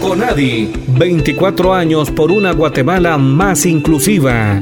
Conadi, 0.01 0.73
24 0.89 1.73
años 1.73 2.11
por 2.11 2.33
una 2.33 2.51
Guatemala 2.53 3.17
más 3.17 3.65
inclusiva. 3.65 4.61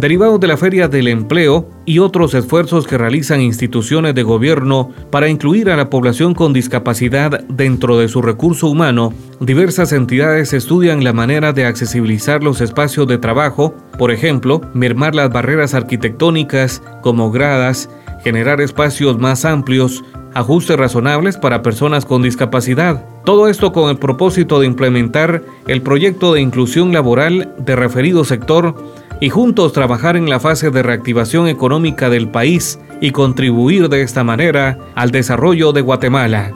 Derivado 0.00 0.38
de 0.38 0.46
la 0.46 0.58
Feria 0.58 0.88
del 0.88 1.08
Empleo 1.08 1.70
y 1.86 2.00
otros 2.00 2.34
esfuerzos 2.34 2.86
que 2.86 2.98
realizan 2.98 3.40
instituciones 3.40 4.14
de 4.14 4.24
gobierno 4.24 4.90
para 5.10 5.30
incluir 5.30 5.70
a 5.70 5.76
la 5.76 5.88
población 5.88 6.34
con 6.34 6.52
discapacidad 6.52 7.40
dentro 7.48 7.96
de 7.96 8.08
su 8.08 8.20
recurso 8.20 8.68
humano, 8.68 9.14
diversas 9.40 9.92
entidades 9.92 10.52
estudian 10.52 11.02
la 11.02 11.14
manera 11.14 11.54
de 11.54 11.64
accesibilizar 11.64 12.44
los 12.44 12.60
espacios 12.60 13.06
de 13.06 13.16
trabajo, 13.16 13.74
por 13.98 14.10
ejemplo, 14.10 14.60
mermar 14.74 15.14
las 15.14 15.30
barreras 15.30 15.72
arquitectónicas 15.72 16.82
como 17.02 17.30
gradas, 17.30 17.88
generar 18.22 18.60
espacios 18.60 19.18
más 19.18 19.46
amplios, 19.46 20.04
ajustes 20.34 20.76
razonables 20.76 21.38
para 21.38 21.62
personas 21.62 22.04
con 22.04 22.20
discapacidad. 22.20 23.02
Todo 23.24 23.48
esto 23.48 23.72
con 23.72 23.88
el 23.88 23.96
propósito 23.96 24.60
de 24.60 24.66
implementar 24.66 25.42
el 25.66 25.80
proyecto 25.80 26.34
de 26.34 26.42
inclusión 26.42 26.92
laboral 26.92 27.54
de 27.58 27.76
referido 27.76 28.24
sector 28.26 28.74
y 29.20 29.28
juntos 29.28 29.72
trabajar 29.72 30.16
en 30.16 30.28
la 30.28 30.40
fase 30.40 30.70
de 30.70 30.82
reactivación 30.82 31.48
económica 31.48 32.10
del 32.10 32.28
país 32.28 32.78
y 33.00 33.10
contribuir 33.10 33.88
de 33.88 34.02
esta 34.02 34.24
manera 34.24 34.78
al 34.94 35.10
desarrollo 35.10 35.72
de 35.72 35.80
Guatemala. 35.80 36.52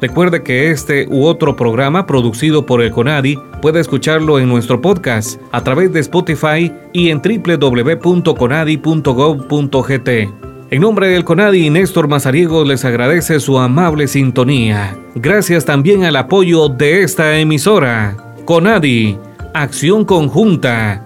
Recuerde 0.00 0.42
que 0.42 0.70
este 0.70 1.06
u 1.08 1.24
otro 1.24 1.56
programa 1.56 2.06
producido 2.06 2.66
por 2.66 2.82
el 2.82 2.90
CONADI 2.90 3.38
puede 3.62 3.80
escucharlo 3.80 4.38
en 4.38 4.48
nuestro 4.48 4.82
podcast 4.82 5.40
a 5.52 5.64
través 5.64 5.90
de 5.92 6.00
Spotify 6.00 6.70
y 6.92 7.08
en 7.08 7.22
www.conadi.gov.gt. 7.22 10.08
En 10.68 10.82
nombre 10.82 11.08
del 11.08 11.24
CONADI, 11.24 11.70
Néstor 11.70 12.08
Mazariego 12.08 12.64
les 12.64 12.84
agradece 12.84 13.40
su 13.40 13.58
amable 13.58 14.08
sintonía. 14.08 14.98
Gracias 15.14 15.64
también 15.64 16.04
al 16.04 16.16
apoyo 16.16 16.68
de 16.68 17.02
esta 17.02 17.38
emisora. 17.38 18.16
CONADI, 18.44 19.16
acción 19.54 20.04
conjunta 20.04 21.05